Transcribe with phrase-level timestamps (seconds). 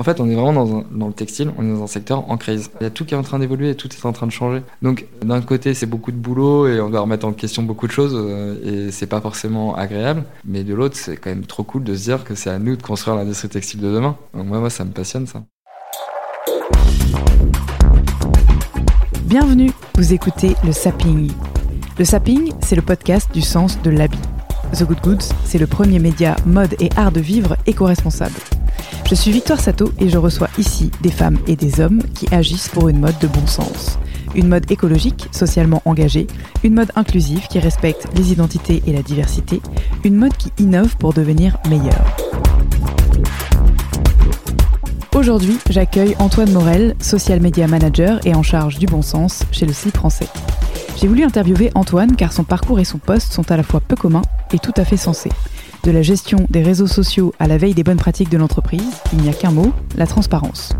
[0.00, 2.72] En fait, on est vraiment dans, le textile, on est dans un secteur en crise.
[2.80, 4.60] Il y a tout qui est en train d'évoluer tout est en train de changer.
[4.82, 7.92] Donc, d'un côté, c'est beaucoup de boulot et on doit remettre en question beaucoup de
[7.92, 10.24] choses euh, et c'est pas forcément agréable.
[10.44, 12.74] Mais de l'autre, c'est quand même trop cool de se dire que c'est à nous
[12.74, 14.16] de construire l'industrie textile de demain.
[14.34, 15.44] Donc, moi, moi, ça me passionne ça.
[19.26, 21.30] Bienvenue, vous écoutez le Sapping.
[22.00, 24.18] Le Sapping, c'est le podcast du sens de l'habit.
[24.74, 28.34] The Good Goods, c'est le premier média mode et art de vivre éco-responsable.
[29.08, 32.68] Je suis Victoire Sato et je reçois ici des femmes et des hommes qui agissent
[32.68, 33.98] pour une mode de bon sens.
[34.34, 36.26] Une mode écologique, socialement engagée,
[36.64, 39.60] une mode inclusive qui respecte les identités et la diversité,
[40.02, 42.16] une mode qui innove pour devenir meilleure.
[45.14, 49.72] Aujourd'hui, j'accueille Antoine Morel, social media manager et en charge du bon sens chez le
[49.72, 50.28] slip français.
[50.96, 53.96] J'ai voulu interviewer Antoine car son parcours et son poste sont à la fois peu
[53.96, 55.32] communs et tout à fait sensés.
[55.82, 59.18] De la gestion des réseaux sociaux à la veille des bonnes pratiques de l'entreprise, il
[59.18, 60.72] n'y a qu'un mot, la transparence.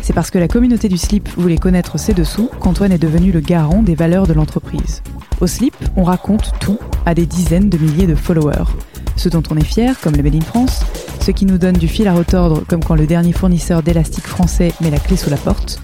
[0.00, 3.40] C'est parce que la communauté du slip voulait connaître ses dessous qu'Antoine est devenu le
[3.40, 5.02] garant des valeurs de l'entreprise.
[5.40, 8.72] Au slip, on raconte tout à des dizaines de milliers de followers.
[9.16, 10.84] Ce dont on est fier, comme le Made in France,
[11.20, 14.72] ce qui nous donne du fil à retordre, comme quand le dernier fournisseur d'élastique français
[14.80, 15.82] met la clé sous la porte,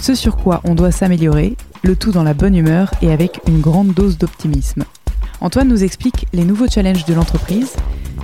[0.00, 3.60] ce sur quoi on doit s'améliorer, le tout dans la bonne humeur et avec une
[3.60, 4.84] grande dose d'optimisme.
[5.40, 7.76] Antoine nous explique les nouveaux challenges de l'entreprise,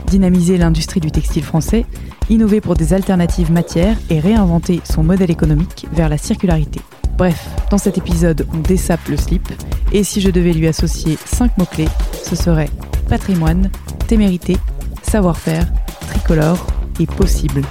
[0.07, 1.85] dynamiser l'industrie du textile français,
[2.31, 6.81] innover pour des alternatives matières et réinventer son modèle économique vers la circularité.
[7.19, 9.47] Bref, dans cet épisode, on dessape le slip,
[9.93, 11.89] et si je devais lui associer 5 mots-clés,
[12.25, 12.71] ce serait
[13.09, 13.71] patrimoine,
[14.09, 14.57] témérité,
[15.03, 15.71] savoir-faire,
[16.09, 16.67] tricolore
[16.99, 17.63] et possible.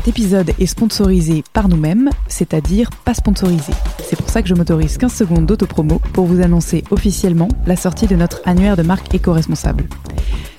[0.00, 3.74] Cet épisode est sponsorisé par nous-mêmes, c'est-à-dire pas sponsorisé.
[4.02, 8.06] C'est pour ça que je m'autorise 15 secondes d'autopromo pour vous annoncer officiellement la sortie
[8.06, 9.90] de notre annuaire de marque éco-responsable.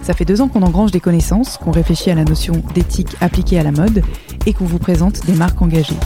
[0.04, 3.58] Ça fait deux ans qu'on engrange des connaissances, qu'on réfléchit à la notion d'éthique appliquée
[3.58, 4.04] à la mode
[4.46, 5.98] et qu'on vous présente des marques engagées.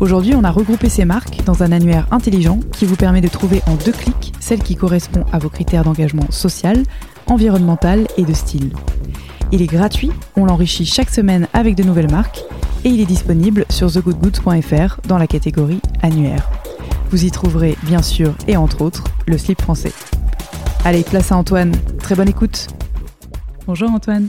[0.00, 3.60] Aujourd'hui, on a regroupé ces marques dans un annuaire intelligent qui vous permet de trouver
[3.66, 6.82] en deux clics celle qui correspond à vos critères d'engagement social,
[7.26, 8.70] environnemental et de style.
[9.52, 12.42] Il est gratuit, on l'enrichit chaque semaine avec de nouvelles marques
[12.84, 16.50] et il est disponible sur thegoodgoods.fr dans la catégorie annuaire.
[17.10, 19.92] Vous y trouverez bien sûr et entre autres le slip français.
[20.84, 21.72] Allez, place à Antoine.
[21.98, 22.68] Très bonne écoute.
[23.66, 24.28] Bonjour Antoine.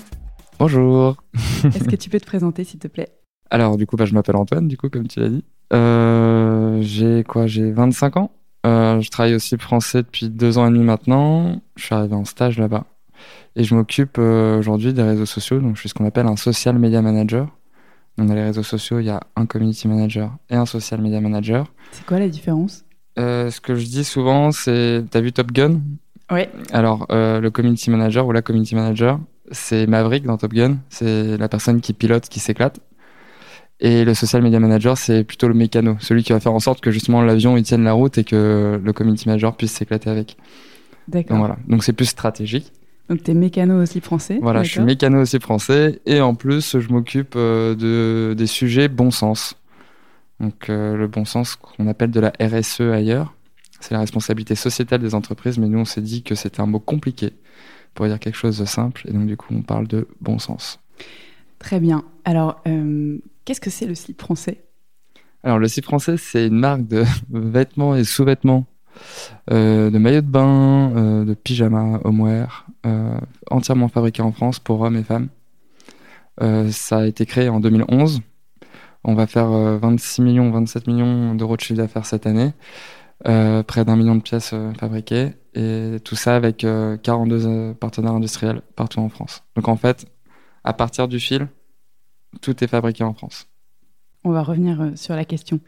[0.59, 1.17] Bonjour.
[1.65, 3.09] Est-ce que tu peux te présenter s'il te plaît?
[3.49, 5.43] Alors, du coup, bah, je m'appelle Antoine, du coup, comme tu l'as dit.
[5.73, 7.47] Euh, j'ai quoi?
[7.47, 8.31] J'ai 25 ans.
[8.65, 11.61] Euh, je travaille au slip français depuis deux ans et demi maintenant.
[11.75, 12.85] Je suis arrivé en stage là-bas.
[13.55, 15.59] Et je m'occupe euh, aujourd'hui des réseaux sociaux.
[15.59, 17.47] Donc, je suis ce qu'on appelle un social media manager.
[18.17, 21.21] Donc, dans les réseaux sociaux, il y a un community manager et un social media
[21.21, 21.71] manager.
[21.91, 22.85] C'est quoi la différence?
[23.17, 25.81] Euh, ce que je dis souvent, c'est T'as vu Top Gun?
[26.31, 26.49] Ouais.
[26.71, 29.19] Alors, euh, le community manager ou la community manager,
[29.51, 30.77] c'est Maverick dans Top Gun.
[30.89, 32.79] C'est la personne qui pilote, qui s'éclate.
[33.79, 36.79] Et le social media manager, c'est plutôt le mécano, celui qui va faire en sorte
[36.79, 40.37] que justement l'avion il tienne la route et que le community manager puisse s'éclater avec.
[41.07, 41.37] Donc D'accord.
[41.37, 41.57] voilà.
[41.67, 42.71] Donc c'est plus stratégique.
[43.09, 46.79] Donc t'es mécano au slip français Voilà, je suis mécano aussi français et en plus
[46.79, 49.55] je m'occupe euh, de des sujets bon sens.
[50.39, 53.35] Donc euh, le bon sens qu'on appelle de la RSE ailleurs,
[53.79, 56.79] c'est la responsabilité sociétale des entreprises, mais nous on s'est dit que c'était un mot
[56.79, 57.33] compliqué
[57.93, 60.79] pour dire quelque chose de simple et donc du coup on parle de bon sens.
[61.59, 62.03] Très bien.
[62.25, 64.63] Alors, euh, qu'est-ce que c'est le slip français?
[65.43, 68.65] Alors le site français c'est une marque de vêtements et sous-vêtements,
[69.49, 73.17] de maillots de bain, euh, de pyjamas, homeware, euh,
[73.49, 75.29] entièrement fabriqués en France pour hommes et femmes.
[76.41, 78.21] Euh, ça a été créé en 2011.
[79.03, 82.53] On va faire euh, 26 millions, 27 millions d'euros de chiffre d'affaires cette année,
[83.27, 87.73] euh, près d'un million de pièces euh, fabriquées, et tout ça avec euh, 42 euh,
[87.73, 89.43] partenaires industriels partout en France.
[89.55, 90.05] Donc en fait,
[90.63, 91.47] à partir du fil,
[92.41, 93.47] tout est fabriqué en France.
[94.25, 95.59] On va revenir euh, sur la question.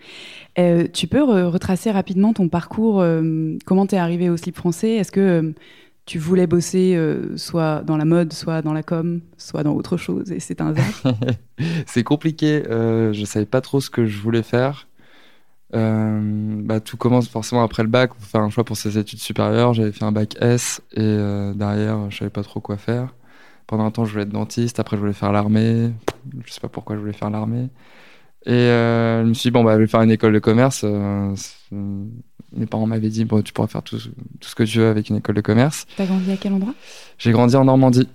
[0.57, 4.95] Euh, tu peux re- retracer rapidement ton parcours euh, Comment t'es arrivé au slip français?
[4.95, 5.54] Est-ce que
[6.06, 6.98] tu voulais bosser
[7.36, 10.68] soit dans la mode, soit dans la com, soit dans autre chose et c'est un
[10.68, 11.13] hasard?
[11.86, 12.63] C'est compliqué.
[12.65, 14.88] Je savais pas trop ce que je voulais faire.
[15.74, 18.12] Bah, tout commence forcément après le bac.
[18.19, 19.74] Faire un choix pour ses études supérieures.
[19.74, 21.18] J'avais fait un bac S et
[21.56, 23.13] derrière, je savais pas trop quoi faire.
[23.68, 24.80] pendant un temps, je voulais être dentiste.
[24.80, 25.92] Après, je voulais faire l'armée.
[26.45, 27.68] Je sais pas pourquoi je voulais faire l'armée.
[28.48, 30.86] Et euh, je me suis dit, bon, bah, je vais faire une école de commerce.
[30.86, 31.36] Euh,
[32.56, 35.10] mes parents m'avaient dit, bon, tu pourras faire tout, tout, ce que tu veux avec
[35.10, 35.86] une école de commerce.
[35.98, 36.74] T'as grandi à quel endroit?
[37.18, 38.08] J'ai grandi en Normandie.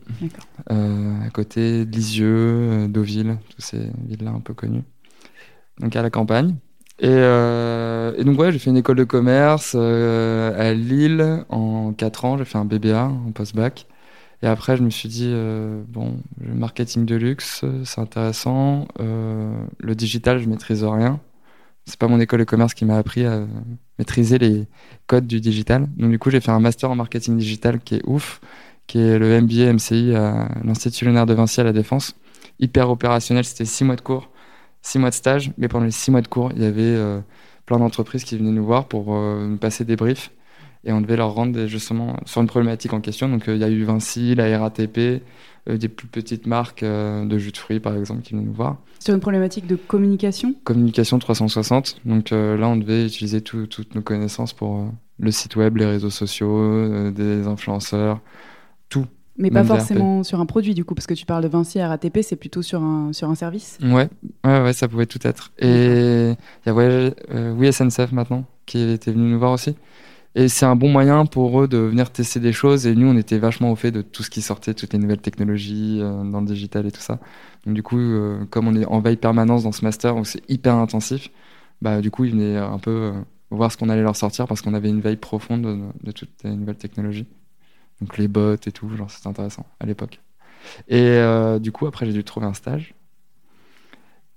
[0.70, 4.84] Euh, à côté de Lisieux, Deauville, toutes ces villes-là un peu connues.
[5.80, 6.54] Donc à la campagne.
[6.98, 12.24] Et, euh, et donc, ouais, j'ai fait une école de commerce à Lille en 4
[12.24, 12.38] ans.
[12.38, 13.86] J'ai fait un BBA en post-bac.
[14.42, 18.88] Et après, je me suis dit, euh, bon, le marketing de luxe, c'est intéressant.
[19.00, 21.20] Euh, le digital, je maîtrise rien.
[21.86, 23.46] C'est pas mon école de commerce qui m'a appris à
[23.98, 24.66] maîtriser les
[25.06, 25.88] codes du digital.
[25.96, 28.40] Donc, du coup, j'ai fait un master en marketing digital qui est ouf,
[28.88, 32.16] qui est le MBA MCI à l'Institut Léonard de Vinci à la Défense.
[32.58, 34.30] Hyper opérationnel, c'était six mois de cours,
[34.82, 35.52] six mois de stage.
[35.56, 37.20] Mais pendant les six mois de cours, il y avait euh,
[37.66, 40.32] plein d'entreprises qui venaient nous voir pour nous passer des briefs
[40.84, 43.28] et on devait leur rendre justement sur une problématique en question.
[43.28, 45.22] Donc euh, il y a eu Vinci, la RATP,
[45.68, 48.52] euh, des plus petites marques euh, de jus de fruits par exemple qui venaient nous
[48.52, 48.78] voir.
[48.98, 50.54] Sur une problématique de communication?
[50.64, 52.00] Communication 360.
[52.04, 54.86] Donc là on devait utiliser toutes nos connaissances pour
[55.18, 58.20] le site web, les réseaux sociaux, des influenceurs,
[58.88, 59.06] tout.
[59.38, 62.18] Mais pas forcément sur un produit du coup, parce que tu parles de Vinci RATP,
[62.22, 63.78] c'est plutôt sur un, sur un service?
[63.82, 64.08] Ouais.
[64.44, 65.52] ouais, ouais, ça pouvait tout être.
[65.58, 67.12] Et il y a ouais,
[67.56, 69.74] oui SNCF maintenant qui était venu nous voir aussi.
[70.34, 72.86] Et c'est un bon moyen pour eux de venir tester des choses.
[72.86, 75.20] Et nous, on était vachement au fait de tout ce qui sortait, toutes les nouvelles
[75.20, 77.18] technologies euh, dans le digital et tout ça.
[77.66, 80.42] Donc du coup, euh, comme on est en veille permanence dans ce master où c'est
[80.50, 81.28] hyper intensif,
[81.82, 83.12] bah du coup, ils venaient un peu euh,
[83.50, 86.30] voir ce qu'on allait leur sortir parce qu'on avait une veille profonde de, de, toutes
[86.44, 87.26] les nouvelles technologies.
[88.00, 90.20] Donc les bots et tout, genre c'était intéressant à l'époque.
[90.88, 91.20] Et
[91.60, 92.94] du coup, après, j'ai dû trouver un stage.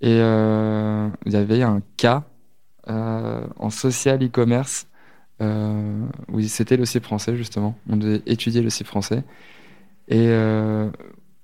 [0.00, 2.24] Et il y avait un cas
[2.88, 4.88] en social e-commerce
[5.42, 7.76] euh, oui, c'était le CIP français, justement.
[7.88, 9.24] On devait étudier le CIP français.
[10.08, 10.90] Et euh,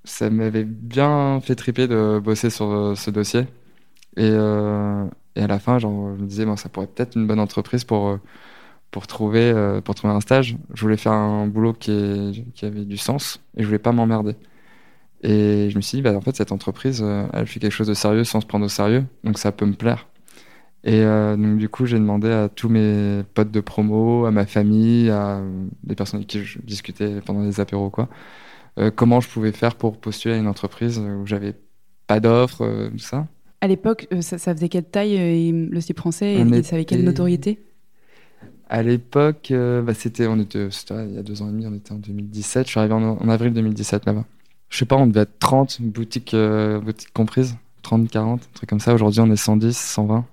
[0.05, 3.47] ça m'avait bien fait triper de bosser sur euh, ce dossier.
[4.17, 7.41] Et, et, à la fin, genre, je me disais, bon, ça pourrait peut-être une bonne
[7.41, 8.19] entreprise pour,
[8.91, 10.56] pour, trouver, pour trouver un stage.
[10.75, 14.37] Je voulais faire un boulot qui, qui avait du sens et je voulais pas m'emmerder.
[15.23, 17.94] Et je me suis dit, bah, en fait, cette entreprise, elle fait quelque chose de
[17.94, 20.06] sérieux sans se prendre au sérieux, donc ça peut me plaire.
[20.84, 24.46] Et euh, donc du coup, j'ai demandé à tous mes potes de promo, à ma
[24.46, 25.40] famille, à
[25.84, 28.08] des personnes avec qui je discutais pendant les apéros, quoi,
[28.79, 31.55] euh, comment je pouvais faire pour postuler à une entreprise où j'avais
[32.08, 33.29] pas d'offre, euh, tout ça.
[33.61, 37.61] À l'époque, ça, faisait quelle taille le site français et, ça avait quelle notoriété?
[38.69, 41.93] À l'époque, bah, c'était, on était, il y a deux ans et demi, on était
[41.93, 42.67] en 2017.
[42.67, 44.25] Je suis arrivé en, avril 2017 là-bas.
[44.69, 46.34] Je sais pas, on devait être 30 boutiques,
[46.82, 48.94] boutiques comprises, 30, 40, un truc comme ça.
[48.94, 50.25] Aujourd'hui, on est 110, 120.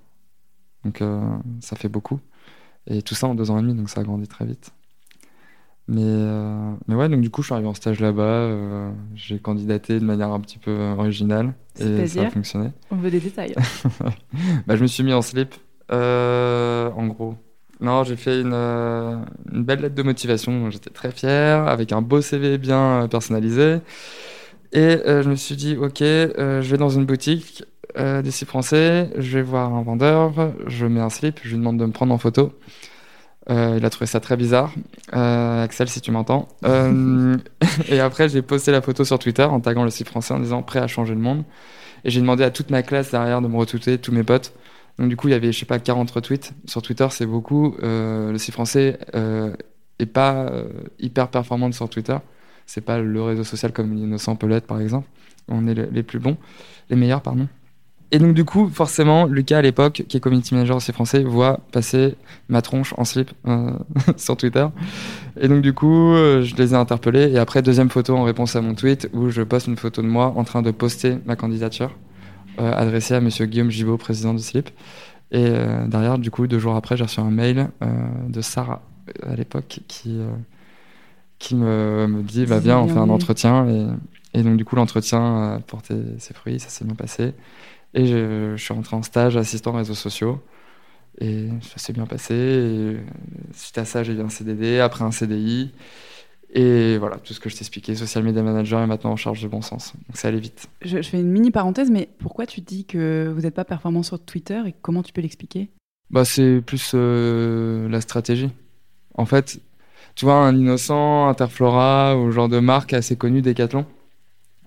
[0.86, 1.22] Donc euh,
[1.62, 2.20] ça fait beaucoup.
[2.88, 4.72] Et tout ça en deux ans et demi, donc ça a grandi très vite.
[5.88, 8.24] Mais, euh, mais ouais, donc du coup, je suis arrivé en stage là-bas.
[8.24, 11.54] Euh, j'ai candidaté de manière un petit peu originale.
[11.80, 12.72] Et ça a fonctionné.
[12.92, 13.56] On veut des détails.
[14.68, 15.56] bah, je me suis mis en slip,
[15.90, 17.36] en gros.
[17.82, 20.70] Non, j'ai fait une, une, belle lettre de motivation.
[20.70, 23.80] J'étais très fier, avec un beau CV bien personnalisé.
[24.72, 27.64] Et je me suis dit, ok, je vais dans une boutique
[27.98, 30.34] euh, des français, je vais voir un vendeur,
[30.68, 32.54] je mets un slip, je lui demande de me prendre en photo.
[33.50, 34.74] Euh, il a trouvé ça très bizarre.
[35.16, 36.48] Euh, Axel, si tu m'entends.
[36.66, 37.36] Euh,
[37.90, 40.62] et après, j'ai posté la photo sur Twitter en taguant le slip français en disant
[40.62, 41.44] prêt à changer le monde.
[42.04, 44.54] Et j'ai demandé à toute ma classe derrière de me retweeter, tous mes potes.
[45.00, 46.54] Donc du coup, il y avait, je sais pas, 40 retweets.
[46.66, 47.76] Sur Twitter, c'est beaucoup.
[47.82, 49.00] le slip français
[50.00, 50.52] est pas
[51.00, 52.18] hyper performante sur Twitter.
[52.66, 55.08] C'est pas le réseau social comme Innocent peut l'être, par exemple.
[55.48, 56.38] On est les plus bons,
[56.90, 57.48] les meilleurs, pardon.
[58.12, 61.60] Et donc, du coup, forcément, Lucas, à l'époque, qui est community manager aussi français, voit
[61.72, 62.16] passer
[62.48, 63.72] ma tronche en slip euh,
[64.18, 64.66] sur Twitter.
[65.40, 67.32] Et donc, du coup, euh, je les ai interpellés.
[67.32, 70.08] Et après, deuxième photo en réponse à mon tweet, où je poste une photo de
[70.08, 71.96] moi en train de poster ma candidature,
[72.60, 74.72] euh, adressée à monsieur Guillaume Gibaud, président du slip.
[75.32, 75.52] Et
[75.86, 77.70] derrière, du coup, deux jours après, j'ai reçu un mail
[78.28, 78.82] de Sarah,
[79.22, 80.18] à l'époque, qui,
[81.38, 83.68] qui me, me dit, bah, viens, on fait un entretien.
[83.70, 87.36] Et, et donc, du coup, l'entretien a porté ses fruits, ça s'est bien passé.
[87.94, 90.42] Et je, suis rentré en stage assistant réseaux sociaux.
[91.20, 92.34] Et ça s'est bien passé.
[92.34, 92.98] Et
[93.54, 95.72] suite à ça, j'ai eu un CDD, après un CDI.
[96.52, 99.48] Et voilà, tout ce que je t'expliquais, social media manager est maintenant en charge de
[99.48, 99.94] bon sens.
[100.08, 100.68] Donc ça allait vite.
[100.82, 104.20] Je, fais une mini parenthèse, mais pourquoi tu dis que vous n'êtes pas performant sur
[104.20, 105.70] Twitter et comment tu peux l'expliquer?
[106.10, 108.50] Bah, C'est plus euh, la stratégie.
[109.14, 109.60] En fait,
[110.16, 113.86] tu vois, un innocent, Interflora ou genre de marque assez connue, Decathlon,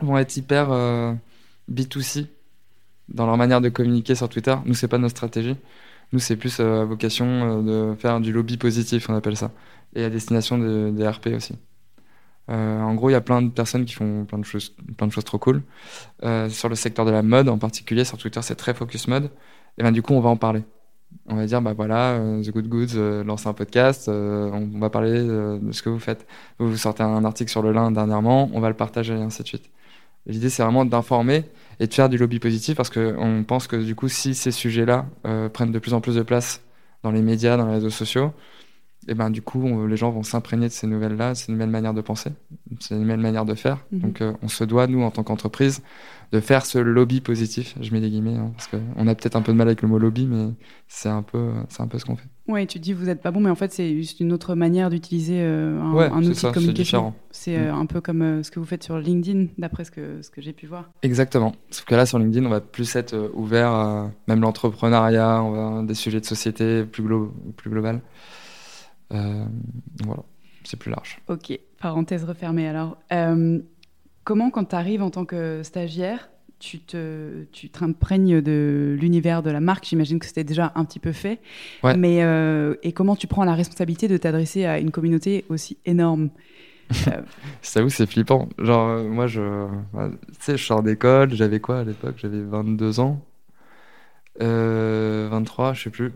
[0.01, 1.15] vont être hyper euh,
[1.71, 2.27] B2C
[3.09, 4.55] dans leur manière de communiquer sur Twitter.
[4.65, 5.57] Nous, c'est pas notre stratégie.
[6.13, 9.51] Nous, c'est plus euh, vocation euh, de faire du lobby positif, on appelle ça,
[9.95, 11.55] et à destination des RP aussi.
[12.49, 15.13] en gros, il y a plein de personnes qui font plein de choses, plein de
[15.13, 15.63] choses trop cool.
[16.49, 19.31] sur le secteur de la mode en particulier, sur Twitter, c'est très focus mode.
[19.79, 20.65] Et ben du coup, on va en parler.
[21.29, 25.73] On va dire, bah voilà, The Good Goods lance un podcast, on va parler de
[25.73, 26.27] ce que vous faites.
[26.59, 29.49] Vous sortez un article sur le lin dernièrement, on va le partager et ainsi de
[29.49, 29.71] suite.
[30.27, 31.45] L'idée, c'est vraiment d'informer
[31.81, 35.07] et de faire du lobby positif parce qu'on pense que du coup, si ces sujets-là
[35.27, 36.63] euh, prennent de plus en plus de place
[37.03, 38.33] dans les médias, dans les réseaux sociaux,
[39.09, 42.01] et ben du coup, les gens vont s'imprégner de ces nouvelles-là, ces nouvelles manières de
[42.01, 42.31] penser,
[42.81, 43.85] ces nouvelles manières de faire.
[43.91, 44.01] Mhm.
[44.01, 45.83] Donc, euh, on se doit, nous, en tant qu'entreprise,
[46.33, 47.77] de faire ce lobby positif.
[47.81, 49.89] Je mets des guillemets hein, parce qu'on a peut-être un peu de mal avec le
[49.89, 50.49] mot lobby, mais
[50.89, 52.29] c'est un peu, c'est un peu ce qu'on fait.
[52.49, 54.91] Oui, tu dis vous n'êtes pas bon, mais en fait, c'est juste une autre manière
[54.91, 57.15] d'utiliser euh, un, outil de communication.
[57.31, 57.81] C'est euh, mm.
[57.81, 60.41] un peu comme euh, ce que vous faites sur LinkedIn, d'après ce que, ce que
[60.41, 60.91] j'ai pu voir.
[61.03, 61.53] Exactement.
[61.71, 65.45] Sauf que là, sur LinkedIn, on va plus être ouvert à même l'entrepreneuriat,
[65.85, 68.01] des sujets de société plus, glo plus global.
[69.13, 70.23] Voilà,
[70.65, 71.21] c'est plus large.
[71.29, 72.67] Ok, parenthèse refermée.
[72.69, 72.99] Alors,
[74.25, 76.29] comment, quand tu arrives en tant que stagiaire,
[76.63, 79.85] tu te, tu t'imprègnes de l'univers de la marque?
[79.85, 81.41] J'imagine que c'était déjà un petit peu fait.
[81.83, 86.31] Mais euh, et comment tu prends la responsabilité de t'adresser à une communauté aussi énorme?
[87.09, 87.23] Euh...
[87.73, 88.51] T'avoue, c'est flippant.
[88.59, 89.41] Genre, euh, moi, je,
[89.95, 91.33] bah, tu sais, je sors d'école.
[91.33, 92.17] J'avais quoi à l'époque?
[92.19, 93.25] J'avais 22 ans,
[94.43, 96.13] euh, 23, je sais plus.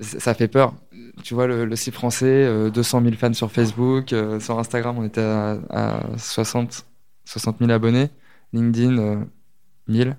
[0.00, 0.74] Ça fait peur.
[1.22, 4.14] Tu vois, le, site français, 200 000 fans sur Facebook.
[4.40, 6.86] sur Instagram, on était à, à 60,
[7.24, 8.08] 60 000 abonnés.
[8.52, 9.26] LinkedIn,
[9.88, 10.16] 1000.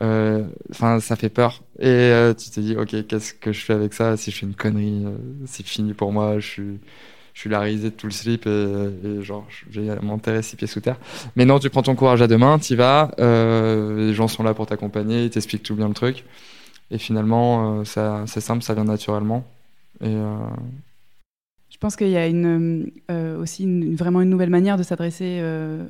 [0.00, 1.62] Euh, enfin, ça fait peur.
[1.78, 4.16] Et euh, tu te dis, ok, qu'est-ce que je fais avec ça?
[4.16, 6.38] Si je fais une connerie, euh, c'est fini pour moi.
[6.38, 6.80] Je suis,
[7.34, 10.66] je suis la risée de tout le slip et, genre, je vais m'enterrer six pieds
[10.66, 10.98] sous terre.
[11.36, 13.10] Mais non, tu prends ton courage à deux mains, tu vas.
[13.18, 16.24] les gens sont là pour t'accompagner, ils t'expliquent tout bien le truc.
[16.92, 19.44] Et finalement, c'est simple, ça vient naturellement.
[20.00, 20.14] Et
[21.72, 25.84] je pense qu'il y a une, euh, aussi vraiment une nouvelle manière de s'adresser euh,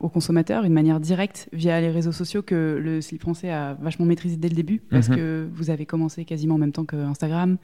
[0.00, 4.04] aux consommateurs, une manière directe via les réseaux sociaux que le slip français a vachement
[4.04, 5.16] maîtrisé dès le début, parce mhm.
[5.16, 7.56] que vous avez commencé quasiment en même temps que Instagram.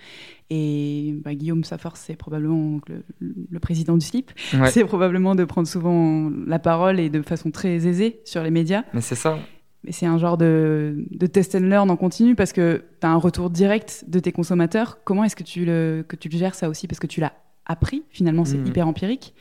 [0.48, 2.80] Et bah, Guillaume Safar, c'est probablement
[3.20, 4.32] le, président du slip.
[4.70, 8.84] C'est probablement de prendre souvent la parole et de façon très aisée sur les médias.
[8.94, 9.38] Mais c'est ça
[9.84, 13.10] mais c'est un genre de, de, test and learn en continu parce que tu as
[13.10, 14.98] un retour direct de tes consommateurs.
[15.04, 16.86] Comment est-ce que tu le, que tu le gères ça aussi?
[16.86, 17.32] Parce que tu l'as
[17.66, 18.66] appris, finalement, c'est mhm.
[18.66, 19.34] hyper empirique.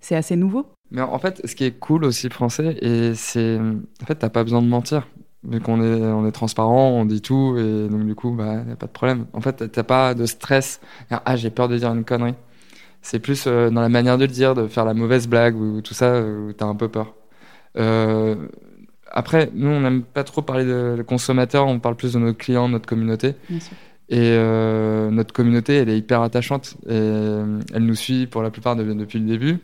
[0.00, 0.66] C'est assez nouveau.
[0.90, 3.58] Mais en fait, ce qui est cool aussi français, et c'est.
[3.58, 5.08] En fait, t'as pas besoin de mentir.
[5.44, 8.72] Vu qu'on est, on est transparent, on dit tout, et donc du coup, bah, y
[8.72, 9.26] a pas de problème.
[9.32, 10.80] En fait, t'as pas de stress.
[11.10, 12.34] Ah, j'ai peur de dire une connerie.
[13.00, 15.80] C'est plus euh, dans la manière de le dire, de faire la mauvaise blague ou
[15.82, 17.14] tout ça, où t'as un peu peur.
[17.76, 18.36] Euh,
[19.12, 22.68] après, nous, on n'aime pas trop parler de consommateurs, on parle plus de nos clients,
[22.68, 23.34] notre communauté.
[24.08, 26.76] Et euh, notre communauté, elle est hyper attachante.
[26.84, 29.58] Et euh, elle nous suit pour la plupart depuis le début.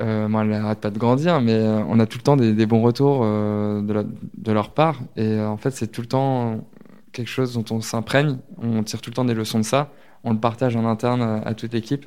[0.00, 3.24] Euh, elle n'arrête pas de grandir, mais on a tout le temps des, bons retours
[3.24, 5.00] de, leur part.
[5.16, 6.68] Et en fait, c'est tout le temps
[7.12, 8.38] quelque chose dont on s'imprègne.
[8.62, 9.90] On tire tout le temps des leçons de ça.
[10.22, 12.06] On le partage en interne à, toute l'équipe.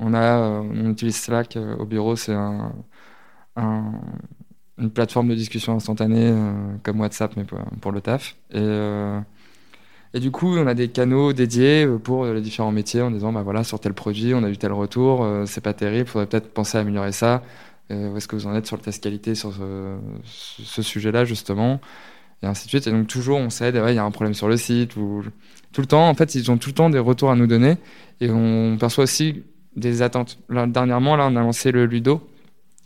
[0.00, 2.72] On, a, on utilise Slack au bureau, c'est un
[4.80, 7.44] une plateforme de discussion instantanée euh, comme WhatsApp, mais
[7.80, 8.36] pour, le taf.
[8.50, 9.20] Et, euh,
[10.14, 13.32] et du coup, on a des canaux dédiés euh, pour les différents métiers en disant,
[13.32, 16.52] bah voilà, sur tel produit, on a eu tel retour, c'est pas terrible, faudrait peut-être
[16.52, 17.42] penser à améliorer ça.
[17.90, 19.52] où est-ce que vous en êtes sur le test qualité sur
[20.24, 21.80] ce, sujet-là, justement
[22.42, 22.86] Et ainsi de suite.
[22.86, 25.22] Et donc, toujours, on s'aide, il y a un problème sur le site, ou
[25.72, 27.76] tout le temps, en fait, ils ont tout le temps des retours à nous donner.
[28.20, 29.42] Et on perçoit aussi
[29.76, 30.38] des attentes.
[30.48, 32.26] dernièrement, là, on a lancé le Ludo,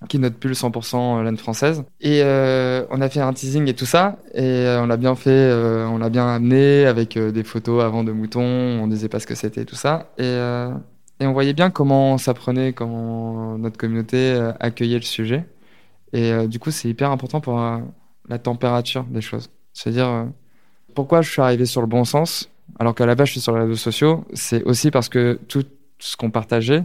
[0.08, 1.84] qui est notre pull 100% laine française.
[2.00, 5.14] Et euh, on a fait un teasing et tout ça, et euh, on l'a bien
[5.14, 9.20] fait, euh, on l'a bien amené avec des photos avant de moutons, on disait pas
[9.20, 10.24] ce que c'était tout ça, et,
[11.20, 15.44] et, on voyait bien comment ça prenait, comment notre communauté accueillait le sujet.
[16.12, 17.60] Et du coup, c'est hyper important pour
[18.28, 19.50] la température des choses.
[19.72, 20.26] C'est-à-dire,
[20.94, 23.54] pourquoi je suis arrivé sur le bon sens, alors qu'à la base je suis sur
[23.54, 25.64] les réseaux sociaux, c'est aussi parce que tout
[25.98, 26.84] ce qu'on partageait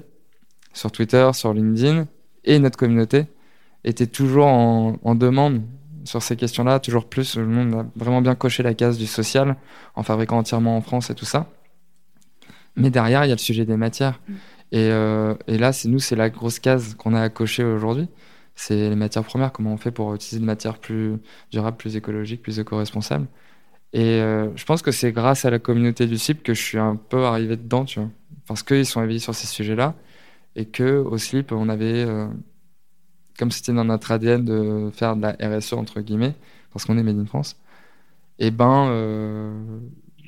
[0.73, 2.07] sur Twitter, sur LinkedIn,
[2.43, 3.25] et notre communauté
[3.83, 5.61] était toujours en, demande
[6.03, 7.37] sur ces questions-là, toujours plus.
[7.37, 9.55] Le monde a vraiment bien coché la case du social
[9.95, 11.49] en fabriquant entièrement en France et tout ça.
[12.75, 14.19] Mais derrière, il y a le sujet des matières.
[14.27, 14.33] Mm.
[14.71, 18.07] Et, euh, et, là, c'est nous, c'est la grosse case qu'on a à cocher aujourd'hui.
[18.55, 21.17] C'est les matières premières, comment on fait pour utiliser des matières plus
[21.51, 23.27] durables, plus écologiques, plus éco-responsables.
[23.93, 26.77] Et euh, je pense que c'est grâce à la communauté du CIP que je suis
[26.77, 28.09] un peu arrivé dedans, tu vois.
[28.47, 29.95] Parce qu'ils sont éveillés sur ces sujets-là
[30.55, 32.27] et que au slip on avait euh,
[33.37, 36.35] comme c'était dans notre ADN de faire de la RSE entre guillemets
[36.71, 37.57] parce qu'on est made in France
[38.39, 39.79] et ben euh,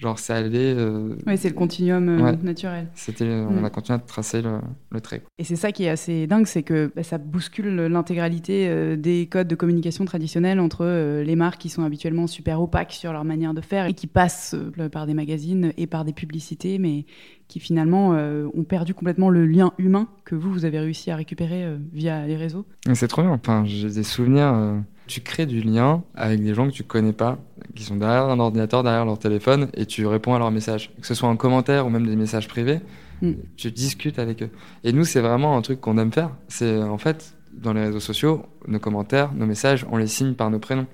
[0.01, 0.73] Genre, c'est allé.
[0.75, 2.37] euh, Oui, c'est le continuum euh, Ouais.
[2.41, 2.87] naturel.
[2.95, 3.65] C'était, on Mm.
[3.65, 5.21] a continué à tracer le, le trait.
[5.37, 9.27] Et c'est ça qui est assez dingue, c'est que bah, ça bouscule l'intégralité euh, des
[9.27, 13.23] codes de communication traditionnels entre euh, les marques qui sont habituellement super opaques sur leur
[13.25, 14.55] manière de faire et qui passent
[14.91, 17.05] par des magazines et par des publicités, mais
[17.47, 21.65] qui finalement ont perdu complètement le lien humain que vous, vous avez réussi à récupérer
[21.91, 22.65] via les réseaux.
[22.93, 23.31] C'est trop bien.
[23.31, 24.81] Enfin, j'ai des souvenirs.
[25.07, 27.39] tu crées du lien avec des gens que tu connais pas,
[27.81, 30.91] qui sont derrière un ordinateur, derrière leur téléphone, et tu réponds à leurs messages.
[31.01, 32.79] Que ce soit en commentaire ou même des messages privés,
[33.21, 33.33] Mm.
[33.55, 34.49] tu discutes avec eux.
[34.83, 36.31] Et nous, c'est vraiment un truc qu'on aime faire.
[36.47, 40.49] C'est en fait, dans les réseaux sociaux, nos commentaires, nos messages, on les signe par
[40.49, 40.87] nos prénoms.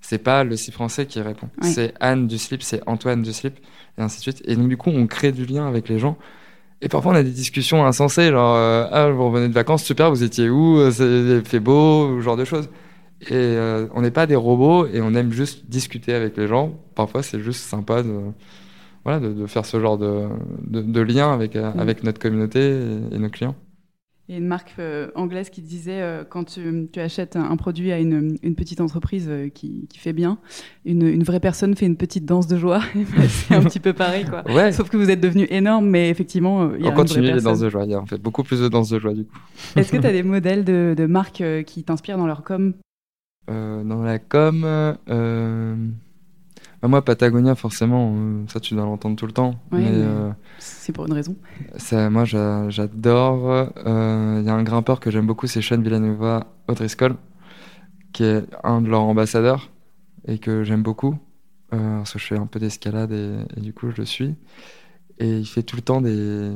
[0.00, 1.48] C'est pas le si français qui répond.
[1.60, 3.58] C'est Anne du slip, c'est Antoine du slip,
[3.98, 4.42] et ainsi de suite.
[4.46, 6.16] Et donc, du coup, on crée du lien avec les gens.
[6.80, 10.08] Et parfois, on a des discussions insensées, genre, euh, ah, vous revenez de vacances, super,
[10.10, 12.70] vous étiez où Euh, C'est fait beau, ce genre de choses.
[13.22, 16.72] Et euh, on n'est pas des robots et on aime juste discuter avec les gens.
[16.94, 18.14] Parfois, c'est juste sympa de,
[19.04, 20.26] voilà, de, de faire ce genre de,
[20.66, 21.80] de, de lien avec, euh, Mm.
[21.80, 23.56] avec notre communauté et, et nos clients.
[24.28, 27.44] Il y a une marque euh, anglaise qui disait euh, quand tu, tu achètes un,
[27.50, 30.36] un produit à une, une petite entreprise euh, qui, qui fait bien,
[30.84, 32.82] une, une vraie personne fait une petite danse de joie.
[33.16, 34.44] Bah, c'est un petit peu pareil, quoi.
[34.52, 37.22] Ouais, Sauf que vous êtes devenu énorme, mais effectivement, il y a on une continue
[37.24, 37.64] vraie les danses personne.
[37.64, 37.84] de joie.
[37.84, 39.38] Il y a en fait beaucoup plus de danses de joie du coup.
[39.76, 42.74] Est-ce que tu as des modèles de, de marques qui t'inspirent dans leur com?
[43.48, 45.74] Dans la com, euh,
[46.82, 49.50] bah, moi, Patagonia, forcément, euh, ça tu dois l'entendre tout le temps.
[49.72, 51.34] Ouais, mais mais- euh, C'est pour une raison.
[51.76, 53.48] Ça, moi, j'a- j'adore.
[53.86, 57.16] euh, Il y a un grimpeur que j'aime beaucoup, c'est Sean Villanova O'Driscoll,
[58.12, 59.70] qui est un de leurs ambassadeurs
[60.26, 61.16] et que j'aime beaucoup.
[61.74, 64.34] Euh, parce que je fais un peu d'escalade et, et du coup, je le suis.
[65.18, 66.50] Et il fait tout le temps des,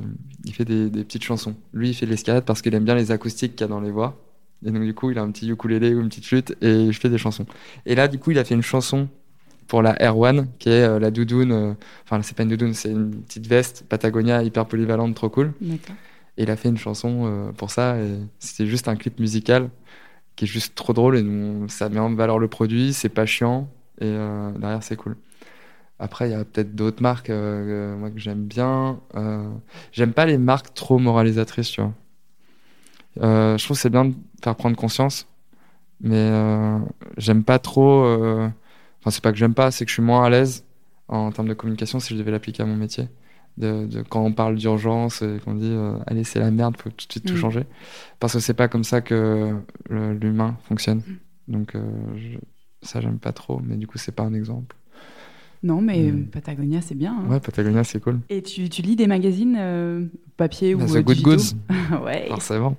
[0.45, 1.55] il fait des, des petites chansons.
[1.75, 3.81] Lui, il fait de l'escalade parce qu'il aime bien les acoustiques qu'il y a dans
[3.81, 4.17] les voix.
[4.64, 7.00] Et donc, du coup, il a un petit ukulélé ou une petite flûte et je
[7.00, 7.47] fais des chansons.
[7.87, 9.09] Et là, du coup, il a fait une chanson
[9.69, 11.52] pour la Air One, qui est euh, la doudoune.
[11.52, 15.52] euh, Enfin, c'est pas une doudoune, c'est une petite veste Patagonia hyper polyvalente, trop cool.
[16.37, 17.99] Et il a fait une chanson euh, pour ça.
[17.99, 19.71] Et c'était juste un clip musical
[20.37, 21.16] qui est juste trop drôle.
[21.16, 23.69] Et nous, ça met en valeur le produit, c'est pas chiant.
[24.00, 25.16] Et euh, derrière, c'est cool.
[25.98, 28.98] Après, il y a peut-être d'autres marques moi, que j'aime bien.
[29.92, 31.92] J'aime pas les marques trop moralisatrices, tu vois.
[33.20, 35.27] Euh, je trouve que c'est bien de faire prendre conscience.
[36.01, 36.79] Mais euh,
[37.18, 38.05] j'aime pas trop.
[38.05, 38.48] euh,
[39.01, 40.64] Enfin, c'est pas que j'aime pas, c'est que je suis moins à l'aise
[41.09, 43.09] en termes de communication si je devais l'appliquer à mon métier
[43.59, 47.07] de, de- quand on parle d'urgence et qu'on dit allez c'est la merde faut tout
[47.09, 47.37] de suite tout Mm.
[47.37, 47.64] changer
[48.20, 49.57] parce que c'est pas comme ça que
[49.90, 51.03] l'humain fonctionne
[51.48, 51.83] donc euh,
[52.16, 52.38] je-
[52.87, 54.77] ça j'aime pas trop mais du coup c'est pas un exemple
[55.62, 56.16] Non, mais Mm.
[56.20, 57.16] euh, Patagonia, c'est bien.
[57.18, 57.29] hein.
[57.31, 61.01] ouais Patagonia c'est cool Et tu, tu lis des magazines euh, papier ou Bah, euh,
[61.01, 62.27] The Good digitaux Goods Ouais.
[62.29, 62.77] forcément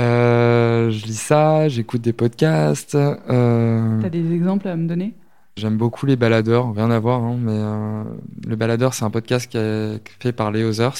[0.00, 5.14] Euh, je lis ça j'écoute des podcasts euh, T'as des exemples à me donner?
[5.56, 9.58] J'aime beaucoup les baladeurs, rien à voir, hein, mais le baladeur, c'est un podcast qui
[9.58, 10.94] est fait par Les Others,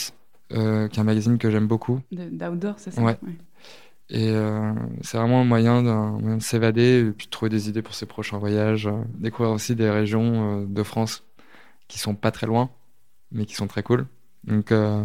[0.51, 2.01] qui est un magazine que j'aime beaucoup.
[2.11, 3.01] D'outdoor, c'est ça?
[3.01, 3.17] Ouais.
[4.11, 7.95] Et euh, c'est vraiment un moyen, de s'évader et puis de trouver des idées pour
[7.95, 8.87] ses prochains voyages.
[8.87, 11.25] euh, découvrir aussi des régions euh, de France
[11.89, 12.71] qui sont pas très loin,
[13.33, 14.07] mais qui sont très cool.
[14.45, 15.05] Donc, euh,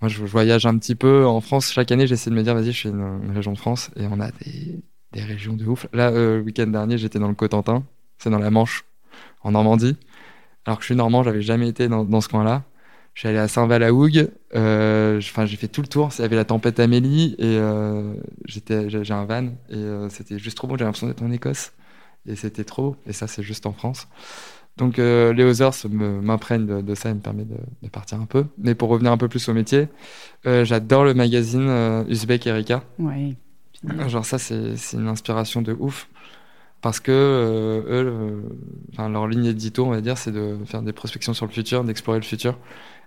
[0.00, 1.72] moi, je, voyage un petit peu en France.
[1.72, 4.06] Chaque année, j'essaie de me dire, vas-y, je fais une, une région de France et
[4.06, 5.86] on a des, des régions de ouf.
[5.92, 7.84] Là, euh, le week-end dernier, j'étais dans le Cotentin,
[8.18, 8.84] c'est dans la Manche,
[9.42, 9.96] en Normandie.
[10.66, 12.64] Alors que je suis normand, j'avais jamais été dans, dans ce coin-là.
[13.28, 14.28] Allé à Saint-Val à Hougue.
[14.54, 16.10] Euh, Enfin, j'ai fait tout le tour.
[16.18, 18.14] Il y avait la tempête Amélie et euh,
[18.46, 20.74] j'étais, j'ai un van et euh, c'était juste trop beau.
[20.76, 21.72] J'avais l'impression d'être en Écosse
[22.26, 22.96] et c'était trop.
[23.06, 24.08] Et ça, c'est juste en France.
[24.76, 28.20] Donc, euh, les Others me- m'imprègnent de, de ça et me permet de, de partir
[28.20, 28.46] un peu.
[28.56, 29.88] Mais pour revenir un peu plus au métier,
[30.46, 32.82] euh, j'adore le magazine euh, Uzbek Erika.
[32.98, 33.34] Ouais.
[34.08, 36.08] Genre ça, c'est c'est une inspiration de ouf.
[36.82, 38.42] Parce que eux, le-
[38.92, 41.84] enfin, leur ligne édito, on va dire, c'est de faire des prospections sur le futur,
[41.84, 42.56] d'explorer le futur.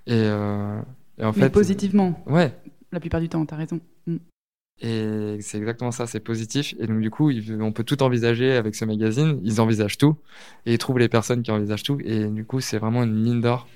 [0.07, 0.79] Et, euh,
[1.17, 2.53] et en Mais fait, positivement, ouais.
[2.91, 3.79] la plupart du temps, t'as raison.
[4.07, 4.17] Mm.
[4.81, 6.73] Et c'est exactement ça, c'est positif.
[6.79, 9.39] Et donc du coup, on peut tout envisager avec ce magazine.
[9.43, 10.17] Ils envisagent tout
[10.65, 11.99] et ils trouvent les personnes qui envisagent tout.
[12.03, 13.67] Et du coup, c'est vraiment une mine d'or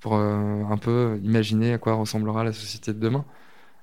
[0.00, 3.24] pour euh, un peu imaginer à quoi ressemblera la société de demain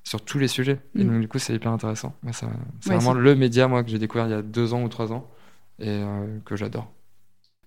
[0.03, 0.79] sur tous les sujets.
[0.95, 1.07] Et Mm.
[1.09, 2.15] donc du coup, c'est hyper intéressant.
[2.31, 2.51] C'est Ouais,
[2.85, 5.27] vraiment le média moi que j'ai découvert il y a deux ans ou trois ans
[5.79, 6.89] et euh, que j'adore.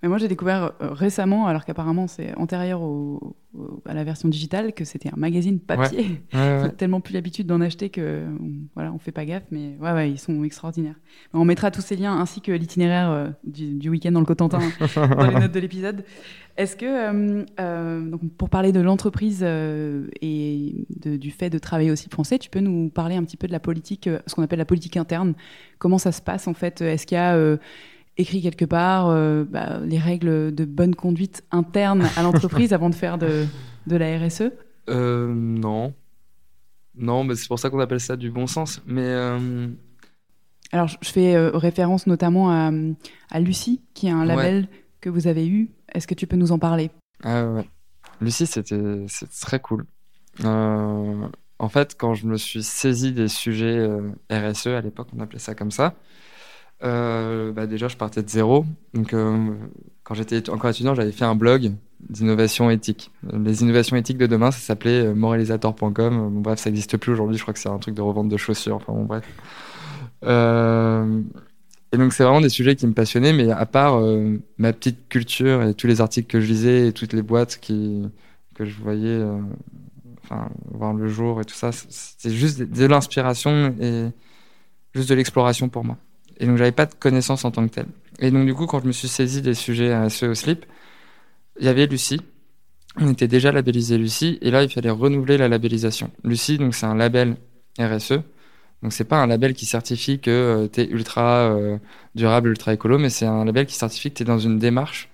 [0.03, 4.29] Mais moi, j'ai découvert euh, récemment, alors qu'apparemment c'est antérieur au- au- à la version
[4.29, 6.21] digitale, que c'était un magazine papier.
[6.35, 6.71] Ouais, ouais.
[6.77, 10.11] Tellement plus l'habitude d'en acheter que on- voilà, on fait pas gaffe, mais ouais, ouais,
[10.11, 10.97] ils sont extraordinaires.
[11.33, 14.59] On mettra tous ces liens ainsi que l'itinéraire euh, du, du week-end dans le Cotentin
[14.97, 16.05] dans les notes de l'épisode.
[16.59, 21.91] Est-ce que, euh, euh, donc pour parler de l'entreprise et de- du fait de travailler
[21.91, 24.59] aussi français, tu peux nous parler un petit peu de la politique, ce qu'on appelle
[24.59, 25.35] la politique interne?
[25.79, 26.81] Comment ça se passe en fait?
[26.83, 27.37] Est-ce qu'il y a
[28.17, 29.09] écrit quelque part
[29.45, 33.47] bah, les règles de bonne conduite interne à l'entreprise avant de faire de,
[33.87, 34.51] de la RSE
[34.89, 35.93] Non.
[36.95, 38.81] Non, mais c'est pour ça qu'on appelle ça du bon sens.
[38.87, 39.15] Mais
[40.73, 42.71] alors, je fais référence notamment à,
[43.31, 44.69] à, Lucie, qui est un label
[45.01, 45.71] que vous avez eu.
[45.93, 46.91] Est-ce que tu peux nous en parler?
[47.23, 47.69] Ah, ouais.
[48.21, 49.07] Lucie, c'était
[49.41, 49.87] très cool.
[50.45, 55.21] Euh, en fait, quand je me suis saisi des sujets euh, RSE, à l'époque, on
[55.21, 55.95] appelait ça comme ça,
[56.83, 58.65] euh, bah déjà, je partais de zéro.
[58.95, 59.15] Donc,
[60.03, 61.73] quand j'étais encore étudiant, j'avais fait un blog
[62.09, 63.11] d'innovation éthique.
[63.33, 66.43] Les innovations éthiques de demain, ça s'appelait moralisator.com.
[66.43, 67.37] Bref, ça n'existe plus aujourd'hui.
[67.37, 68.77] Je crois que c'est un truc de revente de chaussures.
[68.77, 69.25] Enfin, bon, bref.
[71.93, 74.01] Et donc, c'est vraiment des sujets qui me passionnaient, mais à part
[74.59, 78.65] ma petite culture et tous les articles que je lisais et toutes les boîtes que
[78.65, 79.23] je voyais
[80.27, 81.71] enfin, voir le jour et tout ça.
[81.73, 84.09] C'était juste de, l'inspiration et
[84.95, 85.97] juste de l'exploration pour moi.
[86.39, 87.87] Et donc, j'avais pas de connaissances en tant que telle.
[88.19, 90.67] Et donc, du coup, quand je me suis saisi des sujets à ce au slip,
[91.59, 92.21] il y avait Lucie.
[92.99, 96.11] On était déjà labellisé Lucie, et là, il fallait renouveler la labellisation.
[96.25, 97.37] Lucie, donc, c'est un label
[97.79, 98.21] RSE.
[98.83, 101.79] Donc, c'est pas un label qui certifie que euh, tu es ultra euh,
[102.15, 105.11] durable, ultra écolo, mais c'est un label qui certifie que tu es dans une démarche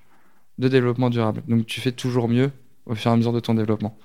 [0.59, 1.43] de développement durable.
[1.49, 2.51] Donc, tu fais toujours mieux
[2.87, 3.97] au fur et à mesure de ton développement.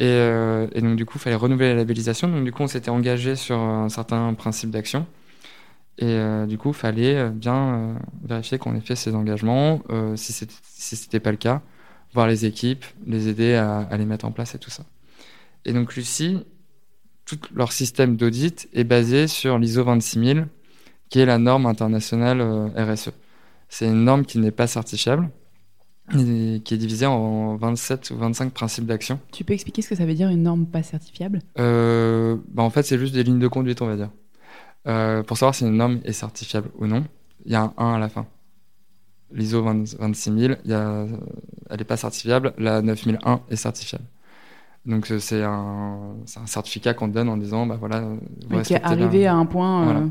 [0.00, 2.28] Euh, et, donc, du coup, il fallait renouveler la labellisation.
[2.28, 5.06] Donc, du coup, on s'était engagé sur un certain principe d'action.
[5.98, 9.82] Et euh, du coup, il fallait euh, bien vérifier qu'on ait fait ces engagements.
[10.16, 11.62] si si c'était pas le cas,
[12.14, 14.84] voir les équipes, les aider à, les mettre en place et tout ça.
[15.64, 16.38] Et donc, Lucie,
[17.24, 20.48] tout leur système d'audit est basé sur l'ISO 26000,
[21.08, 22.42] qui est la norme internationale
[22.76, 23.10] RSE.
[23.68, 25.30] C'est une norme qui n'est pas certifiable
[26.10, 29.18] qui est divisé en 27 ou 25 principes d'action.
[29.32, 31.40] Tu peux expliquer ce que ça veut dire une norme pas certifiable?
[31.58, 34.10] Euh, bah En fait, c'est juste des lignes de conduite, on va dire.
[34.88, 37.04] Euh, pour savoir si une norme est certifiable ou non,
[37.44, 38.26] il y a un 1 à la fin.
[39.30, 41.06] L'ISO 26000, y a,
[41.70, 44.04] elle n'est pas certifiable, la 9001 est certifiable.
[44.84, 48.04] Donc c'est un, un, certificat qu'on te donne en disant, bah voilà,
[48.64, 50.06] qui est arrivé à un point euh,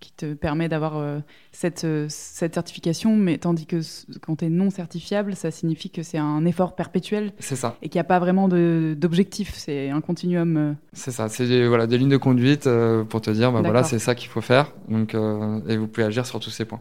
[0.00, 1.20] qui te permet d'avoir euh,
[1.52, 3.80] cette, euh, cette certification, mais tandis que
[4.20, 7.32] quand tu es non certifiable, ça signifie que c'est un effort perpétuel.
[7.38, 7.76] C'est ça.
[7.80, 10.56] Et qu'il n'y a pas vraiment d'objectif, c'est un continuum.
[10.56, 10.72] Euh.
[10.92, 12.68] C'est ça, c'est des, voilà, des lignes de conduite
[13.08, 16.26] pour te dire, bah, voilà, c'est ça qu'il faut faire, donc, et vous pouvez agir
[16.26, 16.80] sur tous ces points.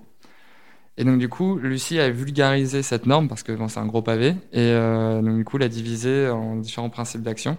[0.97, 4.01] Et donc du coup, Lucie a vulgarisé cette norme parce que bon, c'est un gros
[4.01, 7.57] pavé, et donc du coup, l'a divisé en différents principes d'action.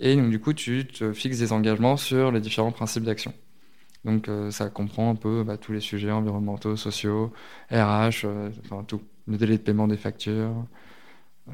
[0.00, 3.32] Et donc du coup, tu te fixes des engagements sur les différents principes d'action.
[4.04, 7.32] Donc euh, ça comprend un peu bah, tous les sujets environnementaux, sociaux,
[7.70, 10.54] RH, euh, enfin tout, le délai de paiement des factures,
[11.48, 11.52] euh,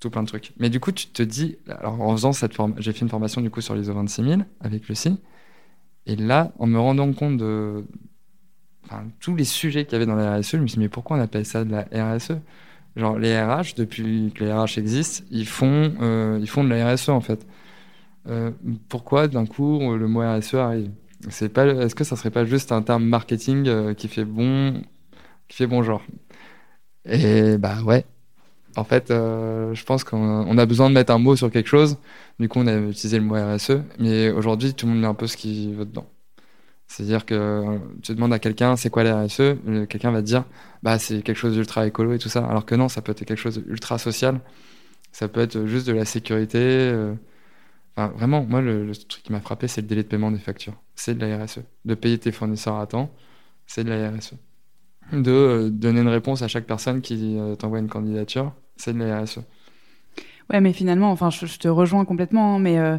[0.00, 0.52] tout plein de trucs.
[0.58, 3.40] Mais du coup, tu te dis, alors en faisant cette forme, j'ai fait une formation
[3.42, 5.18] du coup sur l'ISO 26000 avec Lucie,
[6.06, 7.84] et là, en me rendant compte de
[9.20, 11.16] tous les sujets qu'il y avait dans la RSE, je me suis dit, mais pourquoi
[11.16, 12.32] on appelle ça de la RSE
[12.96, 15.92] Genre, les RH, depuis que les RH existent, ils font,
[16.40, 17.46] ils font de la RSE en fait.
[18.88, 20.90] pourquoi d'un coup le mot RSE arrive?
[21.28, 24.82] C'est pas, est-ce que ça serait pas juste un terme marketing euh, qui fait bon,
[25.48, 26.02] qui fait bon genre?
[27.04, 28.04] Et bah ouais.
[28.76, 31.98] En fait, euh, je pense qu'on a besoin de mettre un mot sur quelque chose.
[32.38, 33.82] Du coup, on a utilisé le mot RSE.
[33.98, 36.06] Mais aujourd'hui, tout le monde met un peu ce qu'il veut dedans.
[36.88, 39.56] C'est-à-dire que tu demandes à quelqu'un c'est quoi la RSE,
[39.88, 40.44] quelqu'un va te dire
[40.82, 42.44] bah c'est quelque chose d'ultra écolo et tout ça.
[42.44, 44.40] Alors que non, ça peut être quelque chose d'ultra social.
[45.12, 46.58] Ça peut être juste de la sécurité.
[46.58, 47.14] Euh,
[47.96, 50.74] vraiment, moi, le, truc qui m'a frappé, c'est le délai de paiement des factures.
[50.94, 51.60] C'est de la RSE.
[51.84, 53.10] De payer tes fournisseurs à temps,
[53.66, 54.34] c'est de la RSE.
[55.12, 58.98] De euh, donner une réponse à chaque personne qui euh, t'envoie une candidature, c'est de
[58.98, 59.40] la RSE.
[60.50, 62.98] Ouais, mais finalement, enfin, je, te rejoins complètement, hein, mais euh, euh,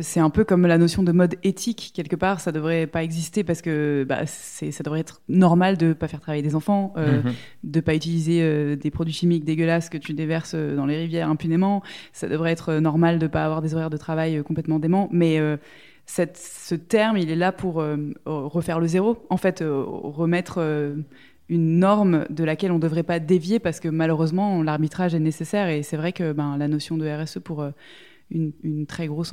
[0.00, 2.40] c'est un peu comme la notion de mode éthique quelque part.
[2.40, 6.42] Ça devrait pas exister parce que bah, ça devrait être normal de pas faire travailler
[6.42, 7.32] des enfants euh, mhm.
[7.64, 11.82] de pas utiliser euh, des produits chimiques dégueulasses que tu déverses dans les rivières impunément.
[12.12, 15.08] Ça devrait être normal de pas avoir des horaires de travail complètement déments.
[15.10, 15.40] Mais
[16.04, 17.82] cette, ce terme il est là pour
[18.26, 19.24] refaire le zéro.
[19.30, 20.58] En fait remettre
[21.48, 25.68] une norme de laquelle on ne devrait pas dévier parce que malheureusement l'arbitrage est nécessaire.
[25.68, 27.64] Et c'est vrai que ben, la notion de RSE pour
[28.30, 29.32] une, une très grosse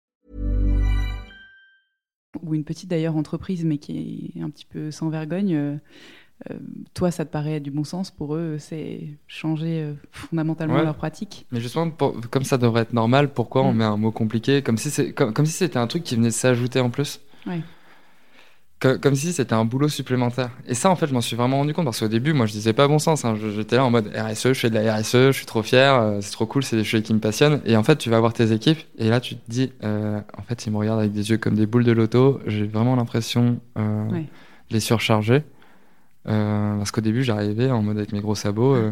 [2.41, 5.75] Ou une petite d'ailleurs entreprise, mais qui est un petit peu sans vergogne, euh,
[6.49, 6.57] euh,
[6.93, 10.83] toi, ça te paraît du bon sens pour eux, c'est changer euh, fondamentalement Ouais.
[10.83, 11.45] leur pratique?
[11.51, 13.77] Mais justement, pour- comme ça devrait être normal, pourquoi on Mm.
[13.77, 14.61] met un mot compliqué?
[14.61, 17.19] Comme si c'est comme, comme si c'était un truc qui venait s'ajouter en plus?
[17.45, 17.61] Ouais.
[18.81, 20.49] Co- Comme, si c'était un boulot supplémentaire.
[20.67, 22.51] Et ça, en fait, je m'en suis vraiment rendu compte parce qu'au début, moi, je
[22.51, 23.23] disais pas bon sens.
[23.25, 23.35] hein.
[23.55, 26.17] J'étais là en mode RSE, je fais de la RSE, je suis trop fier, euh,
[26.21, 27.61] c'est trop cool, c'est des choses qui me passionnent.
[27.65, 30.41] Et en fait, tu vas voir tes équipes et là, tu te dis, euh, en
[30.41, 32.39] fait, ils me regardent avec des yeux comme des boules de loto.
[32.47, 35.43] J'ai vraiment l'impression euh, de les surcharger.
[36.27, 38.75] Euh, parce qu'au début, j'arrivais en mode avec mes gros sabots.
[38.75, 38.91] euh,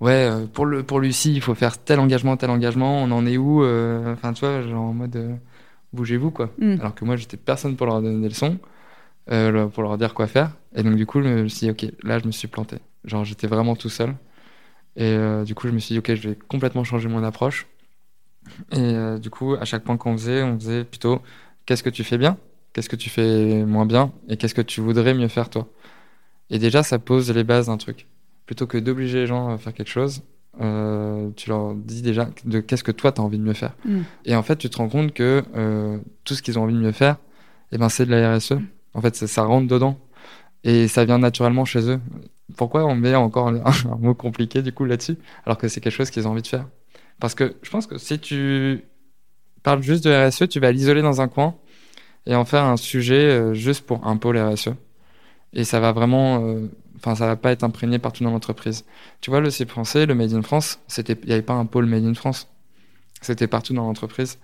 [0.00, 3.02] ouais, euh, pour, le, pour Lucie, il faut faire tel engagement, tel engagement.
[3.02, 5.38] On en est où Enfin, tu vois, genre en mode
[5.92, 6.50] bougez-vous, quoi.
[6.58, 6.76] Mm.
[6.80, 8.58] Alors que moi, j'étais personne pour leur donner des leçons,
[9.30, 10.52] euh, pour leur dire quoi faire.
[10.74, 12.78] Et donc, du coup, je me suis dit, ok, là, je me suis planté.
[13.04, 14.14] Genre, j'étais vraiment tout seul.
[14.96, 17.66] Et euh, du coup, je me suis dit, ok, je vais complètement changer mon approche.
[18.72, 21.20] Et euh, du coup, à chaque point qu'on faisait, on faisait plutôt,
[21.66, 22.36] qu'est-ce que tu fais bien?
[22.72, 24.12] Qu'est-ce que tu fais moins bien?
[24.28, 25.68] Et qu'est-ce que tu voudrais mieux faire, toi?
[26.50, 28.06] Et déjà, ça pose les bases d'un truc.
[28.46, 30.22] Plutôt que d'obliger les gens à faire quelque chose,
[30.60, 33.74] euh, tu leur dis déjà de qu'est-ce que toi, tu as envie de mieux faire.
[33.84, 34.00] Mm.
[34.24, 36.80] Et en fait, tu te rends compte que euh, tout ce qu'ils ont envie de
[36.80, 37.16] mieux faire,
[37.72, 38.54] eh ben, c'est de la RSE.
[38.96, 39.98] En fait, ça, rentre dedans.
[40.64, 42.00] Et ça vient naturellement chez eux.
[42.56, 46.10] Pourquoi on met encore un, mot compliqué du coup là-dessus, alors que c'est quelque chose
[46.10, 46.66] qu'ils ont envie de faire?
[47.20, 48.84] Parce que je pense que si tu
[49.62, 51.54] parles juste de RSE, tu vas l'isoler dans un coin
[52.24, 54.70] et en faire un sujet euh, juste pour un pôle RSE.
[55.52, 58.84] Et ça va vraiment, euh, enfin, ça va pas être imprégné partout dans l'entreprise.
[59.20, 61.86] Tu vois, le CIP français, le Made in France, il n'y avait pas un pôle
[61.86, 62.48] Made in France.
[63.20, 64.38] C'était partout dans l'entreprise.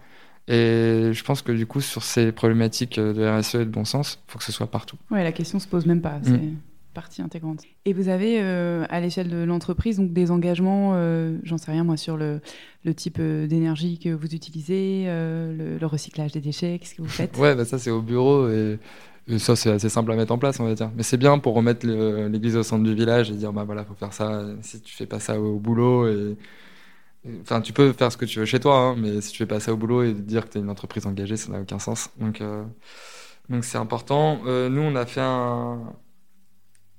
[0.49, 3.85] Et je pense que du coup, sur ces problématiques euh, de RSE et de bon
[3.85, 4.97] sens, il faut que ce soit partout.
[5.11, 6.41] Ouais, la question se pose même pas, c'est
[6.95, 7.63] partie intégrante.
[7.87, 11.85] Et vous avez euh, à l'échelle de l'entreprise donc des engagements, euh, j'en sais rien
[11.85, 12.41] moi, sur le,
[12.85, 17.09] le type d'énergie que vous utilisez, euh, le, le recyclage des déchets, qu'est-ce que vous
[17.09, 17.39] faites?
[17.39, 18.79] Ouais, bah ça c'est au bureau et,
[19.27, 20.91] et ça c'est assez simple à mettre en place, on va dire.
[20.95, 23.95] Mais c'est bien pour remettre l'église au centre du village et dire bah voilà, faut
[23.95, 24.45] faire ça.
[24.61, 26.37] Si tu fais pas ça au boulot et-
[27.43, 29.47] enfin tu peux faire ce que tu veux chez toi, hein, mais si tu fais
[29.47, 31.79] pas ça au boulot et dire que tu es une entreprise engagée, ça n'a aucun
[31.79, 32.11] sens.
[32.19, 32.65] Donc euh,
[33.49, 34.41] donc c'est important.
[34.47, 35.95] Euh, nous on a fait un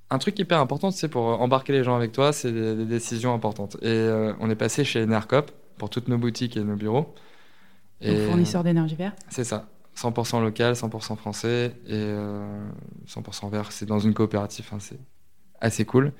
[0.10, 2.86] un truc hyper important, tu sais, pour embarquer les gens avec toi, c'est des, des
[2.86, 3.78] décisions importantes.
[3.82, 7.16] Et euh, on est passé chez Enercop pour toutes nos boutiques et nos bureaux.
[8.02, 9.68] Donc, fournisseur d'énergie verte C'est ça.
[9.98, 12.68] 100% local, 100% français et euh,
[13.08, 13.72] 100% vert.
[13.72, 15.00] C'est dans une coopérative, hein, c'est
[15.64, 16.12] assez cool.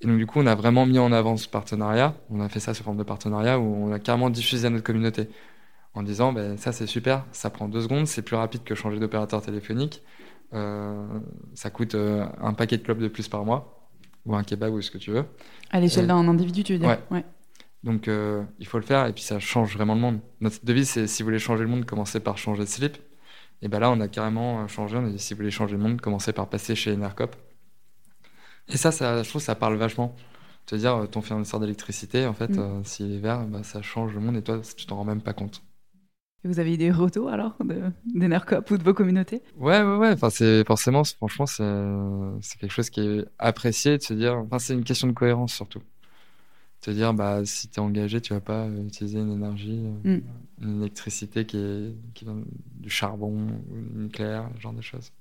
[0.00, 2.14] Et donc, du coup, on a vraiment mis en avant ce partenariat.
[2.30, 4.84] On a fait ça sous forme de partenariat où on a carrément diffusé à notre
[4.84, 5.28] communauté
[5.94, 8.98] en disant ben, ça, c'est super, ça prend deux secondes, c'est plus rapide que changer
[8.98, 10.02] d'opérateur téléphonique.
[10.54, 11.06] Euh,
[11.54, 13.90] ça coûte euh, un paquet de clopes de plus par mois
[14.24, 15.24] ou un kebab ou ce que tu veux.
[15.70, 16.88] À l'échelle d'un individu, tu veux dire?
[16.88, 17.00] Ouais.
[17.10, 17.24] ouais.
[17.82, 20.20] Donc euh, il faut le faire et puis ça change vraiment le monde.
[20.40, 22.98] Notre devise c'est si vous voulez changer le monde, commencez par changer de slip.
[23.62, 25.82] Et ben là on a carrément changé, on a dit si vous voulez changer le
[25.82, 27.34] monde, commencez par passer chez Enercop.
[28.68, 30.14] Et ça, ça je trouve que ça parle vachement.
[30.66, 32.60] Te dire euh, ton fournisseur d'électricité en fait Mm.
[32.60, 35.20] euh, s'il est vert, bah, ça change le monde et toi tu t'en rends même
[35.22, 35.62] pas compte.
[36.44, 39.42] Et vous avez eu des retours alors de- d'Enercop ou de vos communautés?
[39.56, 40.12] Ouais, ouais, ouais.
[40.12, 44.36] Enfin, c'est forcément, franchement, c'est quelque chose qui est apprécié de se dire.
[44.38, 45.82] Enfin, c'est une question de cohérence surtout.
[46.80, 50.22] Te dire, bah, si t'es engagé, tu vas pas utiliser une énergie, euh, Mm.
[50.62, 52.38] une électricité qui est qui vient
[52.80, 53.32] du charbon,
[53.70, 55.12] ou du nucléaire, ce genre de choses.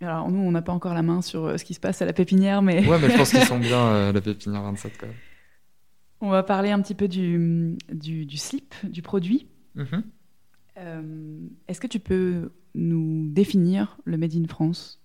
[0.00, 2.06] Alors nous, on n'a pas encore la main sur euh, ce qui se passe à
[2.06, 5.06] la pépinière, mais Ouais, mais je pense qu'ils sont bien euh, la pépinière 27 quand
[5.06, 5.16] même.
[6.20, 9.48] on va parler un petit peu du, du, du slip, du produit.
[9.74, 10.04] Mhm.
[10.78, 15.02] Euh, Est-ce que tu peux nous définir le Made in France?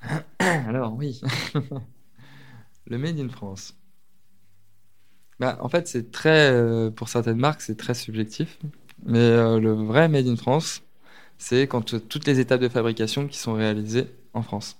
[0.38, 1.20] Alors oui,
[2.86, 3.76] le Made in France.
[5.38, 8.58] Bah, en fait, c'est très, euh, pour certaines marques, c'est très subjectif.
[9.04, 9.18] Mais
[9.60, 10.82] le vrai Made in France,
[11.36, 14.78] c'est quand toutes les étapes de fabrication qui sont réalisées en France.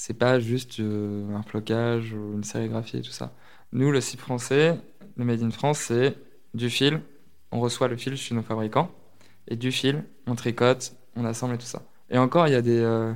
[0.00, 3.32] C'est pas juste euh, un flocage ou une sérigraphie et tout ça.
[3.72, 4.78] Nous, le site français,
[5.16, 6.16] le Made in France, c'est
[6.54, 7.00] du fil.
[7.50, 8.92] On reçoit le fil chez nos fabricants.
[9.48, 11.82] Et du fil, on tricote, on assemble et tout ça.
[12.10, 13.12] Et encore, il y a des, euh,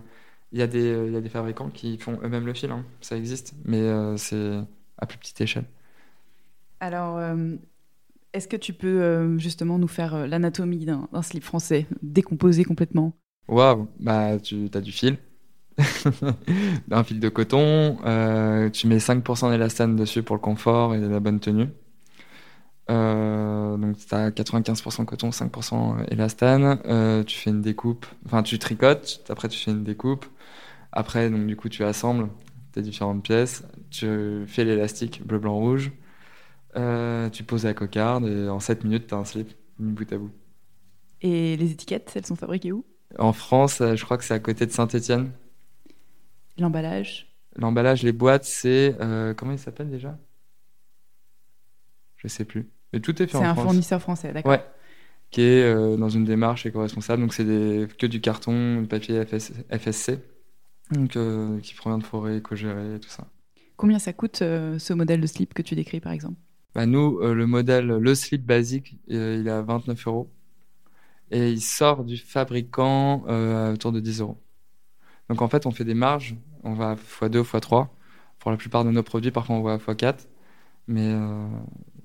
[0.51, 2.73] il y a des, euh, il y a des fabricants qui font eux-mêmes le fil,
[2.73, 2.85] hein.
[3.01, 4.59] ça existe, mais c'est
[4.99, 5.65] à plus petite échelle.
[6.81, 7.21] Alors,
[8.33, 13.15] est-ce que tu peux justement nous faire l'anatomie d'un slip français, décomposé complètement?
[13.49, 15.19] Waouh, bah tu as du fil,
[16.91, 21.21] un fil de coton, euh, tu mets 5% d'élastane dessus pour le confort et la
[21.21, 21.69] bonne tenue.
[22.91, 28.59] Euh, donc tu as 95% coton, 5% élastane, Euh, tu fais une découpe, enfin tu
[28.59, 30.27] tricotes, après tu fais une découpe,
[30.93, 32.29] après donc du coup tu assembles
[32.73, 35.93] tes différentes pièces, tu fais l'élastique bleu, blanc, rouge,
[37.33, 40.31] tu poses la cocarde et en 7 minutes tu as un slip bout à bout.
[41.23, 42.85] Et les étiquettes, elles sont fabriquées où?
[43.19, 45.31] En France, euh, je crois que c'est à côté de Saint-Étienne.
[46.59, 50.19] L'emballage L'emballage, les boîtes, c'est euh, comment il s'appelle déjà?
[52.17, 52.71] Je sais plus.
[52.93, 53.65] Mais tout est fait C'est en un France.
[53.65, 54.53] fournisseur français, d'accord.
[54.53, 54.65] Ouais.
[55.31, 57.23] Qui est euh, dans une démarche éco-responsable.
[57.23, 57.89] Donc c'est des...
[57.99, 59.53] que du carton, du papier FS...
[59.71, 60.19] FSC.
[60.93, 63.27] Donc euh, qui provient de forêts éco-gérées et tout ça.
[63.77, 66.39] Combien ça coûte ce modèle de slip que tu décris par exemple?
[66.75, 70.31] Bah, nous, le modèle, le slip basique, il est à 29 euros.
[71.33, 74.39] Et il sort du fabricant euh, autour de 10 euros.
[75.29, 76.37] Donc en fait, on fait des marges.
[76.63, 77.89] On va à x2, x3.
[78.39, 80.27] Pour la plupart de nos produits, parfois on va à x4.
[80.89, 81.49] Mais euh,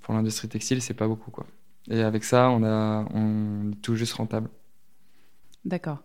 [0.01, 1.29] pour l'industrie textile, c'est pas beaucoup.
[1.29, 1.45] quoi.
[1.89, 4.49] Et avec ça, on, a, on est tout juste rentable.
[5.65, 5.99] D'accord.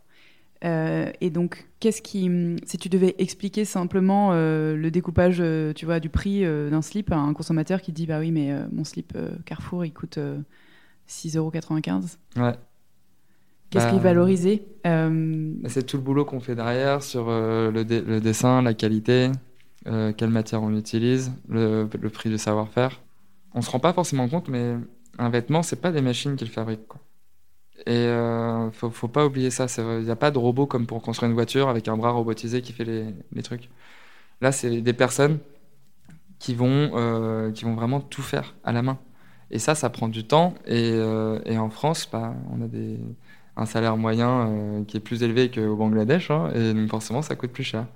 [0.65, 2.31] Euh, et donc, qu'est-ce qui,
[2.65, 7.11] si tu devais expliquer simplement euh, le découpage, euh, tu vois, du prix d'un slip
[7.13, 10.39] à un consommateur qui dit, bah oui, mais mon slip Carrefour, il coûte euh,
[11.09, 11.53] 6,95 euros.
[12.37, 12.55] Ouais.
[13.73, 17.71] Qu'est-ce Bah, qui est valorisé Euh, C'est tout le boulot qu'on fait derrière sur euh,
[17.71, 19.33] le, dé- le dessin, la qualité,
[19.87, 23.01] euh, quelle matière on utilise, le, le prix du savoir-faire.
[23.55, 24.77] On se rend pas forcément compte, mais
[25.19, 26.87] un vêtement, c'est pas des machines qui le fabriquent.
[26.87, 27.01] Quoi.
[27.87, 29.67] Et euh, faut, faut pas oublier ça.
[29.79, 32.61] Il n'y a pas de robot comme pour construire une voiture avec un bras robotisé
[32.63, 33.71] qui fait les, les trucs.
[34.43, 35.39] Là, c'est des personnes
[36.39, 38.99] qui vont, euh, qui vont vraiment tout faire à la main.
[39.51, 40.55] Et ça, ça prend du temps.
[40.67, 42.99] Et, euh, et en France, bah, on a des,
[43.57, 47.37] un salaire moyen euh, qui est plus élevé qu'au Bangladesh, hein, et donc forcément ça
[47.37, 47.87] coûte plus cher.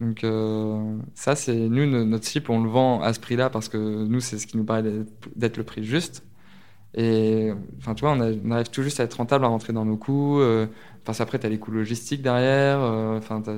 [0.00, 3.68] Donc euh, ça, c'est nous, no- notre slip, on le vend à ce prix-là parce
[3.68, 4.82] que nous, c'est ce qui nous paraît
[5.36, 6.24] d'être- le prix juste.
[6.94, 9.96] Et enfin, tu vois, on, arrive tout juste à être rentable, à rentrer dans nos
[9.96, 10.40] coûts.
[10.40, 10.66] euh,
[11.02, 12.78] Enfin, c'est- après, tu as les coûts logistiques derrière.
[12.80, 13.50] euh, Enfin, tu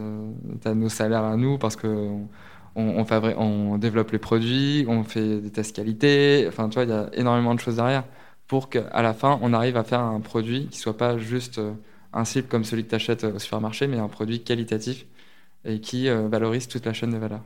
[0.68, 3.04] as, nos salaires à nous parce que on, on,
[3.38, 6.44] on développe les produits, on fait des tests qualité.
[6.48, 8.04] Enfin, tu vois, il y a énormément de choses derrière
[8.50, 11.70] pour qu'à la fin, on arrive à faire un produit qui soit pas juste euh,
[12.12, 15.06] un slip comme celui que tu achètes au supermarché, mais un produit qualitatif
[15.64, 17.42] et qui euh, valorise toute la chaîne de valeur.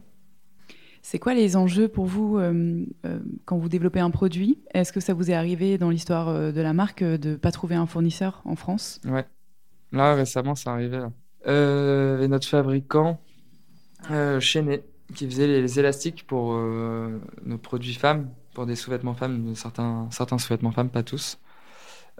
[1.02, 4.60] C'est quoi les enjeux pour vous euh, euh, quand vous développez un produit?
[4.72, 7.52] Est-ce que ça vous est arrivé dans l'histoire euh, de la marque euh, de pas
[7.52, 9.02] trouver un fournisseur en France?
[9.04, 9.26] Ouais.
[9.92, 10.96] Là, récemment, c'est arrivé.
[10.96, 11.12] Là.
[11.46, 13.20] Euh, et notre fabricant,
[14.10, 14.82] euh, Chenet,
[15.14, 20.38] qui faisait les, élastiques pour euh, nos produits femmes, pour des sous-vêtements femmes, certains, certains
[20.38, 21.38] sous-vêtements femmes, pas tous.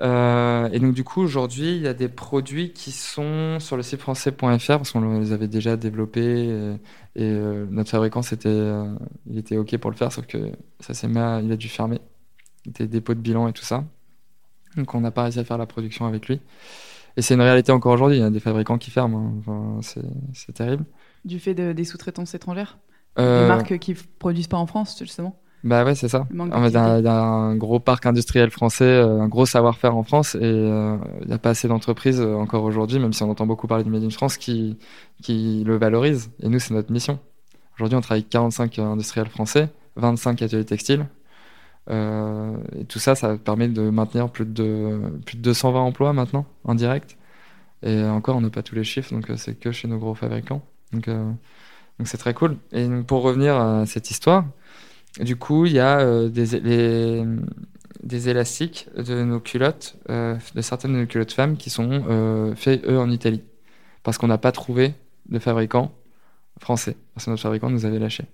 [0.01, 3.83] Euh, et donc, du coup, aujourd'hui, il y a des produits qui sont sur le
[3.85, 6.75] site français.fr parce qu'on les avait déjà développés et,
[7.15, 8.93] et, euh, notre fabricant, c'était, euh,
[9.31, 11.69] il était OK pour le faire, sauf que ça s'est mis à- il a dû
[11.69, 12.01] fermer.
[12.67, 13.85] Il était dépôt de bilan et tout ça.
[14.77, 16.41] Donc, on n'a pas réussi à faire la production avec lui.
[17.17, 18.17] Et c'est une réalité encore aujourd'hui.
[18.17, 19.19] Il y a des fabricants qui ferment.
[19.19, 19.35] hein.
[19.39, 20.01] Enfin,
[20.35, 20.85] c'est, terrible.
[21.25, 22.79] Du fait de- des sous-traitances étrangères?
[23.17, 25.41] Des marques qui f- produisent pas en France, justement?
[25.65, 26.27] Bah ouais, c'est ça.
[26.31, 30.41] Il y, a- un gros parc industriel français, euh, un gros savoir-faire en France, et
[30.43, 33.67] euh, il n'y a pas assez d'entreprises euh, encore aujourd'hui, même si on entend beaucoup
[33.67, 34.77] parler du Made in France, qui,
[35.23, 36.31] qui le valorisent.
[36.43, 37.19] Et nous, c'est notre mission.
[37.79, 41.07] Aujourd'hui, on travaille avec 45 industriels français, 25 ateliers textiles.
[41.91, 46.47] Euh, et tout ça, ça permet de maintenir plus de, plus de 220 emplois maintenant,
[46.65, 47.17] en direct.
[47.83, 50.15] Et encore, on n'a pas tous les chiffres, donc euh, c'est que chez nos gros
[50.15, 50.63] fabricants.
[50.93, 51.25] Donc, euh,
[51.99, 52.57] donc c'est très cool.
[52.73, 54.45] Et donc, pour revenir à cette histoire,
[55.21, 56.57] du coup, il y a euh, des,
[58.29, 62.85] élastiques de nos culottes, euh, de certaines de nos culottes femmes qui sont euh, faits,
[62.87, 63.43] eux, en Italie.
[64.03, 64.95] Parce qu'on n'a pas trouvé
[65.29, 65.93] de fabricant
[66.61, 66.97] français.
[67.15, 68.25] Parce que notre fabricant nous avait lâché.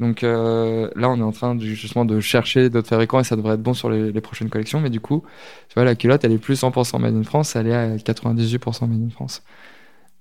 [0.00, 3.54] Donc euh, là, on est en train justement de chercher d'autres fabricants et ça devrait
[3.54, 4.80] être bon sur les, prochaines collections.
[4.80, 5.24] Mais du coup,
[5.68, 8.88] tu vois, la culotte, elle est plus 100% made in France, elle est à 98%
[8.88, 9.42] made in France.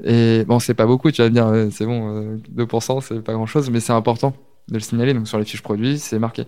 [0.03, 3.33] Et bon, c'est pas beaucoup, tu vas me dire, c'est bon, euh, 2%, c'est pas
[3.33, 4.33] grand chose, mais c'est important
[4.67, 5.13] de le signaler.
[5.13, 6.45] Donc sur les fiches produits, c'est marqué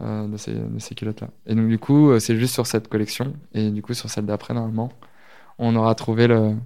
[0.00, 1.28] euh, de ces, de ces culottes-là.
[1.46, 3.34] Et donc du coup, euh, c'est juste sur cette collection.
[3.52, 4.90] Et du coup, sur celle d'après, normalement,
[5.58, 6.56] on aura trouvé le,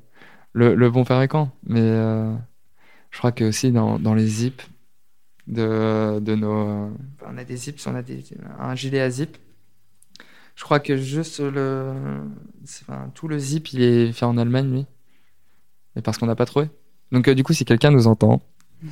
[0.53, 1.51] le, bon fabricant.
[1.67, 2.35] Mais euh,
[3.11, 4.63] je crois que aussi dans, dans les zips
[5.47, 6.91] de, de nos...
[7.27, 8.25] on a des zips, on a des,
[8.59, 9.37] un gilet à zip.
[10.55, 11.93] Je crois que juste le...
[13.15, 14.87] tout le zip, il est fait en Allemagne, lui.
[15.97, 16.69] Et parce qu'on n'a pas trouvé.
[17.11, 18.41] Donc du coup, si quelqu'un nous entend,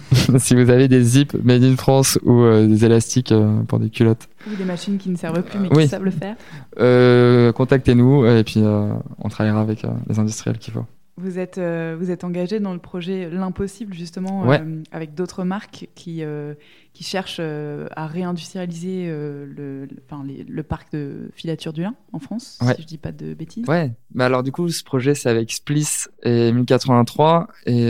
[0.39, 3.91] si vous avez des zips made in France ou euh, des élastiques euh, pour des
[3.91, 5.85] culottes, Ou des machines qui ne servent plus mais oui.
[5.85, 6.37] qui savent le faire
[6.79, 10.87] euh, contactez-nous et puis on travaillera avec les industriels qu'il faut.
[11.23, 14.61] Vous êtes, euh, vous êtes engagé dans le projet L'Impossible, justement, Ouais.
[14.61, 16.55] euh, avec d'autres marques qui, euh,
[16.93, 22.19] qui cherchent à réindustrialiser le, le- enfin, les- le parc de filature du lin en
[22.19, 22.75] France, Ouais.
[22.75, 23.65] si je dis pas de bêtises.
[23.69, 27.89] Ouais, bah alors du coup, ce projet, c'est avec Spliss et 1083 et,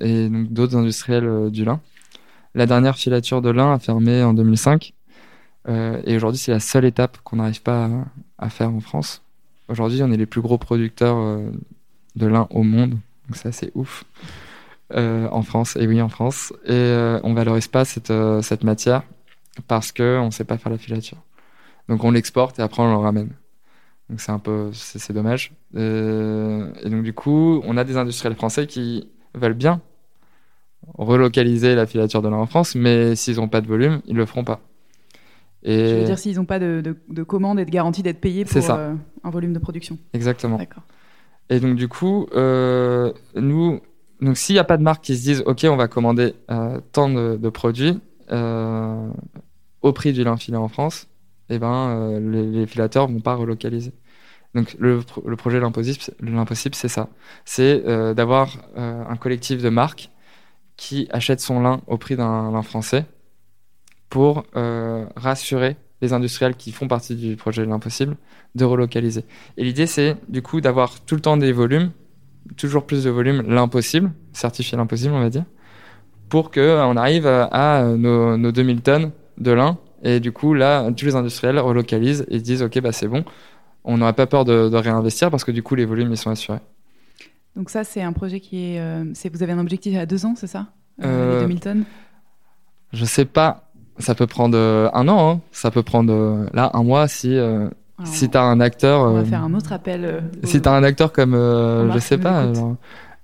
[0.00, 1.80] et donc d'autres industriels du lin.
[2.54, 4.92] La dernière filature de lin a fermé en 2005
[5.68, 7.90] euh, et aujourd'hui, c'est la seule étape qu'on n'arrive pas à,
[8.46, 9.22] à faire en France.
[9.68, 11.16] Aujourd'hui, on est les plus gros producteurs
[12.16, 12.90] de lin au monde.
[13.28, 14.04] Donc ça, c'est ouf.
[14.94, 16.52] Euh, en France, et oui, en France.
[16.66, 19.02] Et euh, on valorise pas cette, euh, cette matière
[19.66, 21.18] parce qu'on ne sait pas faire la filature.
[21.88, 23.30] Donc on l'exporte et après on le ramène.
[24.10, 25.52] Donc c'est un peu, c'est c'est dommage.
[25.74, 29.80] Euh, et donc du coup, on a des industriels français qui veulent bien
[30.98, 34.26] relocaliser la filature de lin en France, mais s'ils n'ont pas de volume, ils le
[34.26, 34.60] feront pas.
[35.62, 38.20] Et Je veux dire, s'ils n'ont pas de, de, de commande et de garantie d'être
[38.20, 38.92] payés pour ça.
[39.22, 39.96] un volume de production.
[40.12, 40.58] exactement.
[40.58, 40.82] D'accord.
[41.50, 43.80] Et donc du coup, euh, nous,
[44.20, 46.80] donc s'il n'y a pas de marques qui se disent, ok, on va commander euh,
[46.92, 49.08] tant de, produits euh,
[49.82, 51.08] au prix du lin filé en France,
[51.50, 53.92] eh ben les, filateurs vont pas relocaliser.
[54.54, 57.08] Donc le, le projet l'impossible, c'est ça,
[57.44, 57.82] c'est
[58.14, 60.10] d'avoir un collectif de marques
[60.76, 63.04] qui achètent son lin au prix d'un lin français
[64.08, 64.44] pour
[65.16, 68.16] rassurer les industriels qui font partie du projet de l'impossible
[68.54, 69.24] de relocaliser.
[69.56, 71.90] Et l'idée, c'est du coup d'avoir tout le temps des volumes,
[72.56, 75.44] toujours plus de volumes, l'impossible, certifié l'impossible, on va dire,
[76.28, 79.78] pour que euh, on arrive à, à nos, nos 2000 tonnes de lin.
[80.02, 83.24] Et du coup, là, tous les industriels relocalisent et se disent, OK, bah, c'est bon,
[83.84, 86.30] on n'aurait pas peur de, de réinvestir parce que du coup, les volumes, ils sont
[86.30, 86.60] assurés.
[87.56, 88.80] Donc ça, c'est un projet qui est...
[88.80, 90.66] euh, vous avez un objectif à deux ans, c'est ça?
[91.02, 91.84] Euh, Euh, Les 2000 tonnes?
[92.92, 95.40] Je sais pas, ça peut prendre euh, un an, hein.
[95.52, 97.68] ça peut prendre euh, là un mois si, euh,
[97.98, 99.00] Alors, si t'as un acteur.
[99.02, 100.04] On va euh, faire un autre appel.
[100.04, 102.76] euh, Si t'as un acteur comme, euh, je sais pas, genre,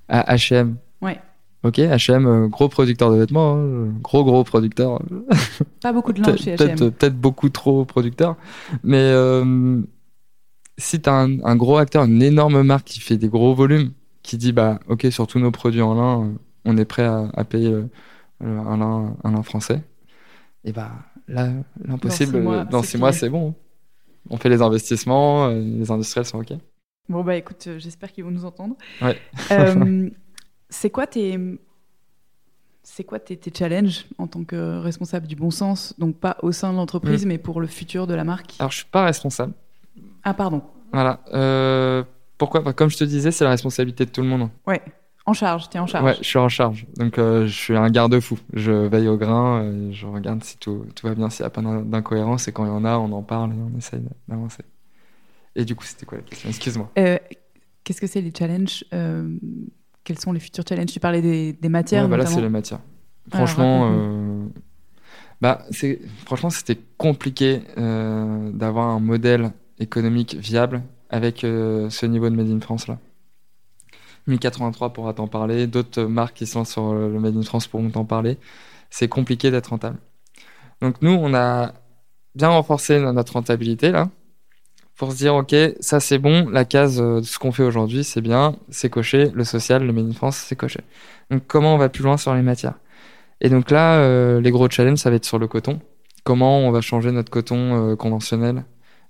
[0.08, 0.76] H&M.
[1.02, 1.18] Ouais.
[1.62, 5.00] Ok, H&M, gros producteur de vêtements, hein, gros gros producteur.
[5.82, 6.76] Pas beaucoup de lin Peut-être chez H&M.
[6.76, 8.36] peut-être beaucoup trop producteur.
[8.82, 9.12] Mais
[10.78, 13.90] si t'as un, un gros acteur, une énorme marque qui fait des gros volumes,
[14.22, 16.30] qui dit bah ok sur tous nos produits en lin,
[16.64, 17.74] on est prêt à, à payer
[18.42, 19.82] un lin un lin français.
[20.64, 20.90] Et bah
[21.28, 21.48] là
[21.82, 23.54] l'impossible Dans six mois, c'est bon.
[24.28, 26.52] On fait les investissements, euh, les industriels sont ok.
[27.08, 28.76] Bon bah écoute, euh, j'espère qu'ils vont nous entendre.
[29.00, 29.18] Ouais.
[29.50, 30.10] Euh,
[30.68, 31.38] c'est quoi tes
[32.82, 35.94] c'est quoi tes, tes challenges en tant que responsable du bon sens?
[35.98, 38.54] Donc pas au sein de l'entreprise, mais pour le futur de la marque?
[38.58, 39.52] Alors je suis pas responsable.
[40.22, 40.62] Ah pardon.
[40.92, 41.20] Voilà.
[41.32, 42.04] Euh,
[42.36, 42.72] pourquoi?
[42.72, 44.48] Comme je te disais, c'est la responsabilité de tout le monde.
[44.66, 44.82] Ouais.
[45.26, 45.68] En charge.
[45.68, 46.04] T'es en charge.
[46.04, 46.86] Ouais, je suis en charge.
[46.96, 48.38] Donc, euh, je suis un garde-fou.
[48.52, 51.50] Je veille au grain, euh, je regarde si tout, tout va bien, s'il n'y a
[51.50, 52.48] pas d'in- d'incohérence.
[52.48, 54.62] Et quand il y en a, on en parle et on essaye d'avancer.
[55.56, 56.48] Et du coup, c'était quoi la question?
[56.48, 56.90] Excuse-moi.
[56.98, 57.18] Euh,
[57.84, 59.36] Qu'est-ce que c'est les challenges Euh,
[60.04, 60.86] Quels sont les futurs challenges?
[60.92, 62.80] Tu parlais des, des matières Ouais, bah là, c'est les matières.
[63.32, 64.48] Alors, Franchement,
[65.40, 65.64] bah,
[66.24, 72.86] franchement, c'était compliqué d'avoir un modèle économique viable avec ce niveau de Made in France
[72.86, 72.98] là.
[74.26, 78.04] 1083 pourra t'en parler, d'autres marques qui sont sur le Made in France pourront t'en
[78.04, 78.38] parler.
[78.90, 79.98] C'est compliqué d'être rentable.
[80.80, 81.72] Donc nous, on a
[82.34, 84.08] bien renforcé notre rentabilité là
[84.96, 88.20] pour se dire ok, ça c'est bon, la case euh, ce qu'on fait aujourd'hui c'est
[88.20, 90.80] bien, c'est coché, le social, le Made in France c'est coché.
[91.30, 92.74] Donc comment on va plus loin sur les matières?
[93.40, 95.80] Et donc là, euh, les gros challenges ça va être sur le coton.
[96.22, 98.64] Comment on va changer notre coton euh, conventionnel?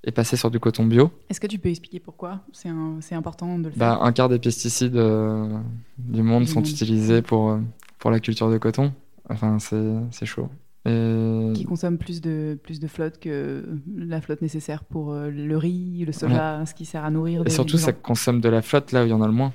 [0.04, 3.68] Et passer sur du coton bio Est-ce que tu peux expliquer pourquoi C'est important de
[3.68, 4.02] le bah, faire.
[4.02, 5.58] un quart des pesticides euh,
[5.98, 6.68] du monde Du sont monde.
[6.68, 7.58] utilisés pour, euh,
[7.98, 8.92] pour la culture de coton.
[9.28, 10.48] Enfin, c'est c'est chaud.
[10.86, 11.52] Et...
[11.54, 16.04] Qui consomme plus de, plus de flotte que la flotte nécessaire pour euh, le riz,
[16.06, 18.92] le soja, ce qui sert à nourrir Et des surtout, ça consomme de la flotte
[18.92, 19.52] là où il y en a le moins.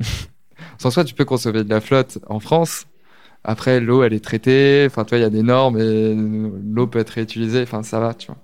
[0.78, 2.86] Sans soi, tu peux consommer de la flotte en France.
[3.44, 4.84] Après, l'eau, elle est traitée.
[4.86, 7.62] Enfin, tu vois, il y a des normes et l'eau peut être réutilisée.
[7.62, 8.36] Enfin, ça va, tu vois.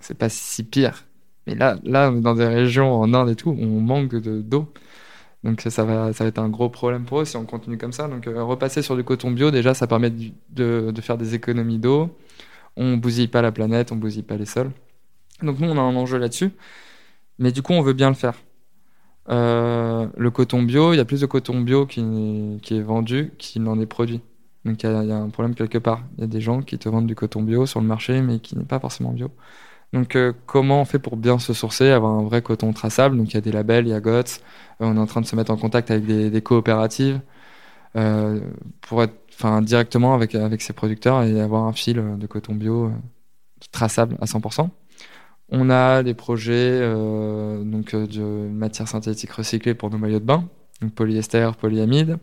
[0.00, 1.04] C'est pas si pire.
[1.46, 4.72] Mais là, là, dans des régions en Inde et tout, on manque de d'eau.
[5.44, 7.92] Donc ça va, ça va être un gros problème pour eux si on continue comme
[7.92, 8.08] ça.
[8.08, 11.78] Donc euh, repasser sur du coton bio, déjà, ça permet de, de, faire des économies
[11.78, 12.10] d'eau.
[12.76, 14.70] On bousille pas la planète, on bousille pas les sols.
[15.42, 16.50] Donc nous, on a un enjeu là-dessus.
[17.38, 18.34] Mais du coup, on veut bien le faire.
[19.30, 23.32] Euh, le coton bio, il y a plus de coton bio qui, qui est vendu
[23.38, 24.20] qu'il n'en est produit.
[24.64, 26.02] Donc il y a un problème quelque part.
[26.16, 28.40] Il y a des gens qui te vendent du coton bio sur le marché, mais
[28.40, 29.30] qui n'est pas forcément bio.
[29.92, 33.16] Donc euh, comment on fait pour bien se sourcer, avoir un vrai coton traçable?
[33.16, 34.40] Donc il y a des labels, il y a GOTS.
[34.80, 37.20] Euh, on est en train de se mettre en contact avec des, coopératives
[37.96, 38.40] euh,
[38.82, 39.14] pour être
[39.62, 42.90] directement avec, avec ces producteurs et avoir un fil de coton bio euh,
[43.72, 44.70] traçable à 100%.
[45.50, 50.24] On a des projets euh, donc, euh, de matières synthétiques recyclées pour nos maillots de
[50.24, 50.48] bain,
[50.82, 52.18] donc polyester, polyamide.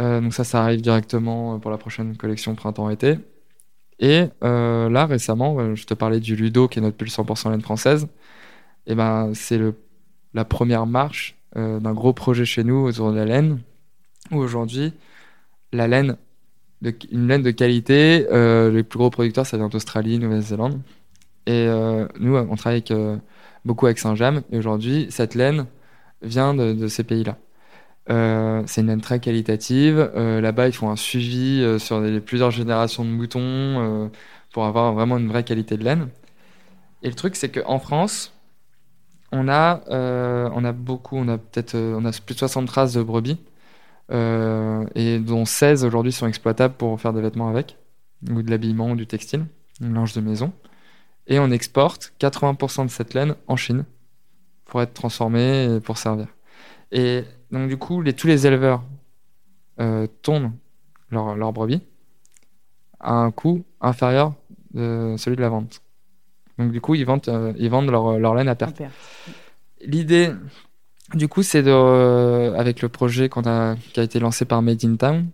[0.00, 3.18] Euh, donc ça, ça arrive directement pour la prochaine collection printemps-été.
[4.02, 7.62] Et euh, là, récemment, je te parlais du Ludo, qui est notre pull 100% laine
[7.62, 8.08] française.
[8.88, 9.60] Et ben, c'est
[10.34, 13.60] la première marche euh, d'un gros projet chez nous autour de la laine,
[14.32, 14.92] où aujourd'hui,
[15.72, 16.16] la laine,
[16.82, 20.80] de, une laine de qualité, euh, les plus gros producteurs, ça vient d'Australie, Nouvelle-Zélande.
[21.46, 21.66] Et
[22.20, 22.84] nous, on travaille
[23.64, 24.42] beaucoup avec Saint-James.
[24.52, 25.66] Et aujourd'hui, cette laine,
[26.22, 27.36] vient de ces pays-là.
[28.10, 30.10] Euh, c'est une laine très qualitative.
[30.16, 34.10] Euh, Là-bas, ils font un suivi euh, sur plusieurs générations de moutons
[34.52, 36.08] pour avoir vraiment une vraie qualité de laine.
[37.02, 38.32] Et le truc, c'est qu'en France,
[39.32, 39.82] on a,
[40.54, 41.72] on a beaucoup, on a peut-être
[42.26, 43.38] plus de 60 traces de brebis,
[44.10, 47.78] et dont 16 aujourd'hui sont exploitables pour faire des vêtements avec,
[48.30, 49.46] ou de l'habillement ou du textile,
[49.82, 50.52] un linge de maison.
[51.26, 53.84] Et on exporte 80% de cette laine en Chine
[54.66, 56.26] pour être transformée et pour servir.
[56.92, 58.82] Et donc, du coup, les, tous les éleveurs
[59.78, 60.52] euh, tournent
[61.10, 61.82] leurs leur brebis
[62.98, 64.32] à un coût inférieur
[64.72, 65.82] de celui de la vente.
[66.58, 68.82] Donc, du coup, ils vendent, euh, ils vendent leur, leur laine à perte.
[69.82, 70.30] L'idée,
[71.12, 74.84] du coup, c'est de, euh, avec le projet a, qui a été lancé par Made
[74.84, 75.26] in Town,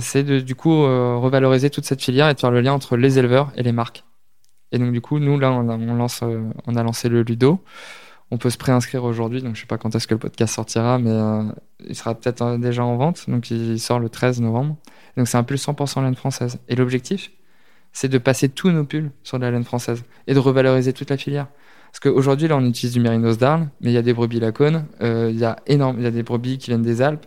[0.00, 3.20] c'est de, du coup, revaloriser toute cette filière et de faire le lien entre les
[3.20, 4.02] éleveurs et les marques.
[4.72, 6.24] Et donc, du coup, nous, là, on a, on lance,
[6.66, 7.62] on a lancé le Ludo.
[8.30, 10.98] On peut se préinscrire aujourd'hui, donc je sais pas quand est-ce que le podcast sortira,
[10.98, 11.44] mais euh,
[11.88, 13.28] il sera peut-être euh, déjà en vente.
[13.28, 14.76] Donc, il sort le 13 novembre.
[15.16, 16.58] Donc, c'est un pull 100% laine française.
[16.68, 17.30] Et l'objectif,
[17.92, 21.08] c'est de passer tous nos pulls sur de la laine française et de revaloriser toute
[21.08, 21.48] la filière.
[21.90, 24.86] Parce qu'aujourd'hui, là, on utilise du mérinos d'Arles, mais il y a des brebis lacones,
[25.00, 27.26] euh, il y a énorme, il y a des brebis qui viennent des Alpes.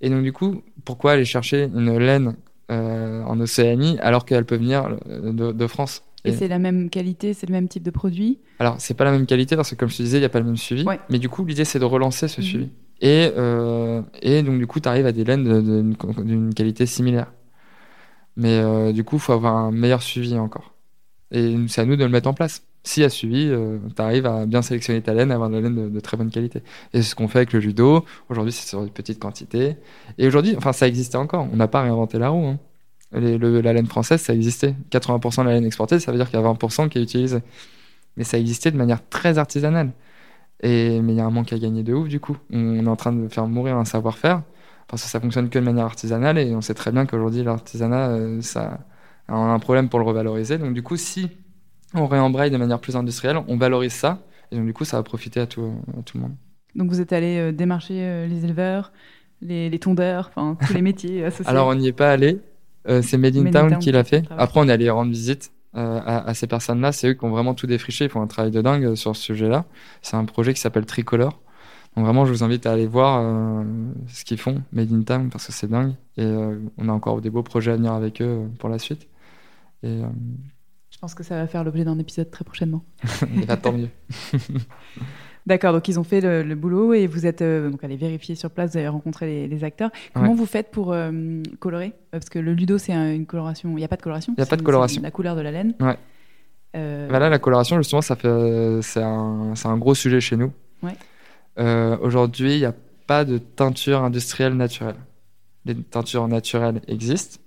[0.00, 2.36] Et donc, du coup, pourquoi aller chercher une laine
[2.70, 6.07] en Océanie alors qu'elle peut venir de France?
[6.24, 8.38] Et Et- c'est la même qualité, c'est le même type de produit.
[8.58, 10.30] Alors, c'est pas la même qualité parce que, comme je te disais, il n'y a
[10.30, 10.84] pas le même suivi.
[10.84, 10.98] Ouais.
[11.10, 12.46] Mais du coup, l'idée, c'est de relancer ce Mhm.
[12.46, 12.68] suivi.
[13.00, 15.44] Et, euh, et donc, du coup, tu arrives à des laines
[16.24, 17.32] d'une qualité similaire.
[18.36, 20.74] Mais euh, du coup, il faut avoir un meilleur suivi encore.
[21.30, 22.62] Et c'est à nous de le mettre en place.
[22.84, 23.50] S'il y a suivi,
[23.94, 26.16] tu arrives à bien sélectionner ta laine, à avoir de la laine de, de très
[26.16, 26.60] bonne qualité.
[26.94, 28.04] Et c'est ce qu'on fait avec le judo.
[28.30, 29.76] Aujourd'hui, c'est sur des petites quantités.
[30.16, 31.46] Et aujourd'hui, enfin, ça existait encore.
[31.52, 32.46] On n'a pas réinventé la roue.
[32.46, 32.58] hein.
[33.12, 34.74] Les- le- la laine française, ça existait.
[34.90, 37.40] 80% de la laine exportée, ça veut dire qu'il y a 20% qui est utilisée.
[38.16, 39.92] Mais ça existait de manière très artisanale.
[40.62, 42.36] Et, mais il y a un manque à gagner de ouf, du coup.
[42.52, 44.42] On est en train de faire mourir un savoir-faire
[44.88, 48.08] parce que ça fonctionne que de manière artisanale et on sait très bien qu'aujourd'hui, l'artisanat,
[48.10, 48.80] euh, ça
[49.28, 50.58] a un problème pour le revaloriser.
[50.58, 51.28] Donc, du coup, si
[51.94, 55.02] on réembraye de manière plus industrielle, on valorise ça et donc, du coup, ça va
[55.02, 56.34] profiter à tout, à tout le monde.
[56.74, 58.92] Donc vous êtes allé euh, démarcher euh, les éleveurs,
[59.42, 61.50] les, les tondeurs, enfin tous les métiers associés.
[61.50, 62.40] Alors, on n'y est pas allé.
[62.88, 64.24] Euh, c'est Made in Made Town Town qui l'a fait.
[64.30, 66.92] Après, on est allé rendre visite euh, à, à ces personnes-là.
[66.92, 68.06] C'est eux qui ont vraiment tout défriché.
[68.06, 69.66] Ils font un travail de dingue euh, sur ce sujet-là.
[70.00, 71.40] C'est un projet qui s'appelle Tricolore.
[71.94, 73.64] Donc, vraiment, je vous invite à aller voir euh,
[74.08, 75.92] ce qu'ils font, Made in Town, parce que c'est dingue.
[76.16, 76.24] Et
[76.78, 79.08] on a encore des beaux projets à venir avec eux pour la suite.
[79.82, 80.00] Et,
[80.90, 82.82] Je pense que ça va faire l'objet d'un épisode très prochainement.
[83.36, 83.90] et bah, tant mieux.
[85.48, 88.34] D'accord, donc ils ont fait le, le boulot et vous êtes euh, donc allé vérifier
[88.34, 89.90] sur place, vous avez rencontré les, les acteurs.
[90.12, 90.34] Comment Ouais.
[90.36, 91.94] vous faites pour euh, colorer?
[92.10, 93.70] Parce que le ludo, c'est un- une coloration.
[93.70, 95.00] Il n'y a pas de coloration Il y a pas de coloration.
[95.02, 95.74] La couleur de la laine.
[95.80, 95.96] Ouais.
[96.76, 100.36] Euh, Bah là, la coloration, justement, ça fait, c'est un, c'est un gros sujet chez
[100.36, 100.52] nous.
[100.82, 100.92] Ouais.
[102.02, 102.74] Aujourd'hui, il n'y a
[103.06, 104.96] pas de teinture industrielle naturelle.
[105.64, 107.40] Les teintures naturelles existent,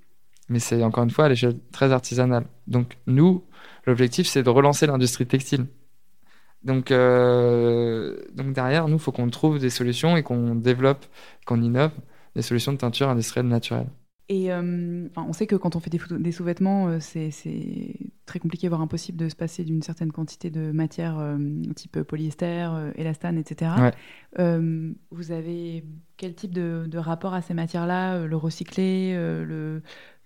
[0.49, 2.45] mais c'est encore une fois à l'échelle très artisanale.
[2.67, 3.43] Donc, nous,
[3.85, 5.65] l'objectif, c'est de relancer l'industrie textile.
[6.63, 11.05] Donc, euh, donc derrière, nous, il faut qu'on trouve des solutions et qu'on développe,
[11.45, 11.91] qu'on innove
[12.35, 13.87] des solutions de teinture industrielle naturelle.
[14.29, 17.31] Et euh, enfin, on sait que quand on fait des, sous-vêtements, euh, c'est
[18.25, 21.21] très compliqué, voire impossible de se passer d'une certaine quantité de matière
[21.75, 23.71] type polyester, élastane, etc.
[24.37, 24.59] Ouais.
[25.09, 25.83] Vous avez
[26.15, 29.81] quel type de, de rapport à ces matières-là Le recycler, le,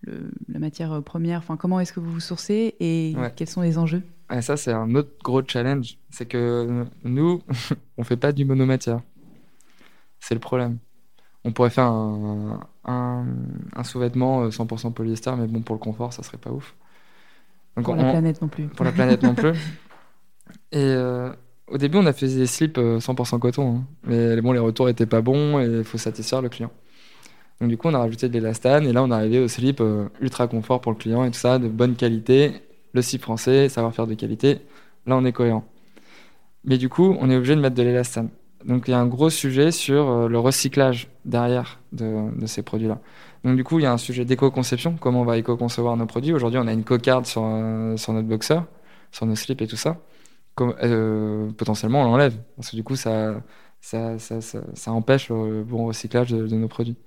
[0.06, 3.32] le- la matière première Enfin, comment est-ce que vous vous sourcez et Ouais.
[3.36, 4.02] quels sont les enjeux?
[4.34, 5.98] Et ça, c'est un autre gros challenge.
[6.10, 7.42] C'est que nous,
[7.98, 9.02] on fait pas du monomatière.
[10.20, 10.78] C'est le problème.
[11.44, 13.26] On pourrait faire un, un,
[13.76, 16.74] un sous-vêtement euh, 100% polyester, mais bon, pour le confort, ça serait pas ouf.
[17.76, 18.66] Donc, Pour on- la planète non plus.
[18.68, 19.52] pour la planète non plus.
[20.72, 21.32] Et euh,
[21.68, 23.78] au début, on a fait des slips euh, 100% coton.
[23.78, 23.84] hein.
[24.06, 26.72] Mais bon, les retours étaient pas bons et il faut satisfaire le client.
[27.62, 29.80] Donc du coup, on a rajouté de l'élastane et là, on est arrivé au slip
[29.80, 32.54] euh, ultra confort pour le client et tout ça, de bonne qualité.
[32.94, 34.60] Le slip français, savoir-faire de qualité.
[35.06, 35.66] Là, on est cohérent.
[36.66, 38.30] Mais du coup, on est obligé de mettre de l'élastane.
[38.66, 43.00] Donc il y a un gros sujet sur euh, le recyclage derrière de, ces produits-là.
[43.44, 46.34] Donc du coup, il y a un sujet d'éco-conception, comment on va éco-concevoir nos produits?
[46.34, 48.62] Aujourd'hui, on a une cocarde sur, euh, notre boxer,
[49.12, 49.98] sur nos slips et tout ça.
[50.56, 53.36] Potentiellement, on l'enlève, parce que du coup, ça,
[54.88, 56.98] empêche le bon recyclage de nos produits.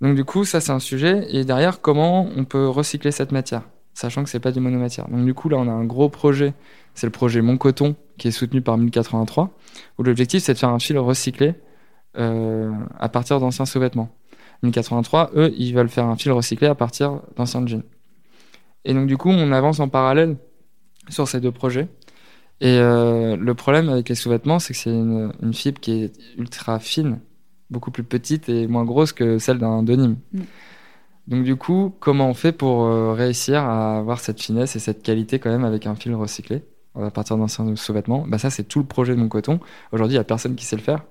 [0.00, 1.26] Donc du coup, ça c'est un sujet.
[1.30, 3.62] Et derrière, comment on peut recycler cette matière,
[3.94, 5.08] sachant que c'est pas du monomatière.
[5.08, 6.54] Donc du coup, là, on a un gros projet.
[6.94, 9.50] C'est le projet Mon Coton, qui est soutenu par 1083,
[9.98, 11.54] où l'objectif c'est de faire un fil recyclé
[12.18, 14.10] euh, à partir d'anciens sous-vêtements.
[14.62, 17.82] 1083, eux, ils veulent faire un fil recyclé à partir d'anciens jeans.
[18.84, 20.36] Et donc du coup, on avance en parallèle
[21.08, 21.88] sur ces deux projets.
[22.60, 26.12] Et euh, le problème avec les sous-vêtements, c'est que c'est une, une, fibre qui est
[26.36, 27.20] ultra fine,
[27.70, 30.16] beaucoup plus petite et moins grosse que celle d'un denim.
[30.32, 30.40] Mm.
[31.28, 35.02] Donc du coup, comment on fait pour euh, réussir à avoir cette finesse et cette
[35.02, 36.64] qualité quand même avec un fil recyclé
[37.00, 38.24] à partir d'anciens sous-vêtements?
[38.26, 39.60] Bah Ça, c'est tout le projet de mon coton.
[39.92, 41.04] Aujourd'hui, il n'y a personne qui sait le faire.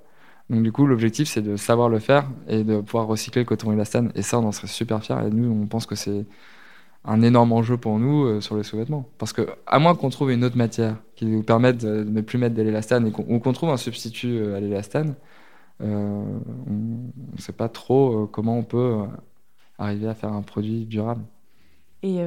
[0.50, 3.72] Donc du coup, l'objectif, c'est de savoir le faire et de pouvoir recycler le coton
[3.72, 4.12] élastane.
[4.16, 5.16] Et ça, on en serait super fiers.
[5.26, 6.26] Et nous, on pense que c'est
[7.06, 9.08] un énorme enjeu pour nous euh, sur les sous-vêtements.
[9.20, 12.38] Parce que, à moins qu'on trouve une autre matière qui nous permette de ne plus
[12.38, 15.39] mettre de l'élastane et qu'on trouve un substitut euh, à l'élastane, euh,
[15.80, 16.42] on
[17.36, 18.98] ne sait pas trop comment on peut
[19.78, 21.24] arriver à faire un produit durable.
[22.02, 22.20] Et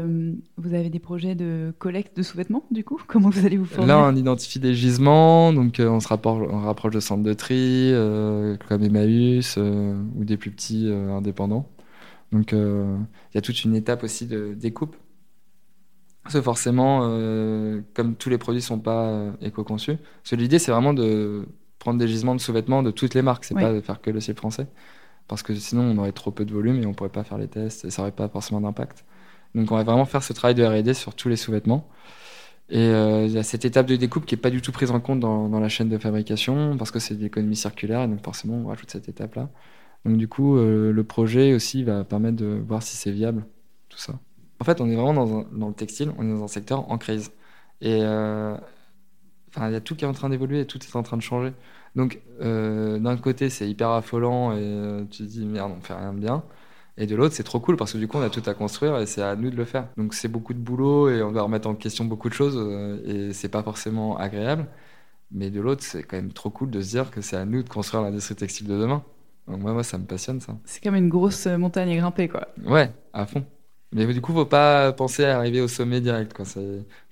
[0.56, 3.00] vous avez des projets de collecte de sous-vêtements, du coup?
[3.06, 3.88] Comment vous allez vous former?
[3.88, 7.92] Là, on identifie des gisements, donc on se rapproche, on rapproche de centres de tri,
[8.68, 11.68] comme Emmaüs, ou des plus petits indépendants.
[12.32, 12.96] Donc euh,
[13.30, 14.96] il y a toute une étape aussi de découpe.
[16.22, 19.96] Parce que forcément, euh, comme tous les produits ne sont pas euh, éco-conçus,
[20.32, 21.46] l'idée c'est vraiment de
[21.82, 24.20] prendre des gisements de sous-vêtements de toutes les marques, c'est pas de faire que le
[24.20, 24.66] ciel français.
[25.28, 27.48] Parce que sinon on aurait trop peu de volume et on pourrait pas faire les
[27.48, 29.04] tests et ça aurait pas forcément d'impact.
[29.54, 31.88] Donc on va vraiment faire ce travail de R&D sur tous les sous-vêtements.
[32.70, 35.00] Et il y a cette étape de découpe qui est pas du tout prise en
[35.00, 38.22] compte dans, dans la chaîne de fabrication parce que c'est de l'économie circulaire et donc
[38.24, 39.48] forcément on rajoute cette étape-là.
[40.04, 43.44] Donc du coup, euh, le projet aussi va permettre de voir si c'est viable,
[43.88, 44.14] tout ça.
[44.60, 46.98] En fait, on est vraiment dans, dans, le textile, on est dans un secteur en
[46.98, 47.32] crise.
[47.80, 48.56] Et euh,
[49.56, 51.22] il y a tout qui est en train d'évoluer et tout est en train de
[51.22, 51.52] changer.
[51.96, 56.12] Donc euh, d'un côté, c'est hyper affolant et tu te dis merde, on fait rien
[56.12, 56.42] de bien.
[56.98, 58.98] Et de l'autre, c'est trop cool parce que du coup, on a tout à construire
[58.98, 59.88] et c'est à nous de le faire.
[59.96, 62.58] Donc c'est beaucoup de boulot et on doit remettre en question beaucoup de choses
[63.06, 64.66] et c'est pas forcément agréable.
[65.30, 67.62] Mais de l'autre, c'est quand même trop cool de se dire que c'est à nous
[67.62, 69.02] de construire l'industrie textile de demain
[69.46, 70.56] moi, moi, ça me passionne ça.
[70.64, 72.48] C'est comme une grosse montagne à grimper, quoi.
[72.64, 73.44] Ouais, à fond.
[73.92, 76.32] Mais du coup, faut pas penser à arriver au sommet direct.
[76.32, 76.46] Quoi.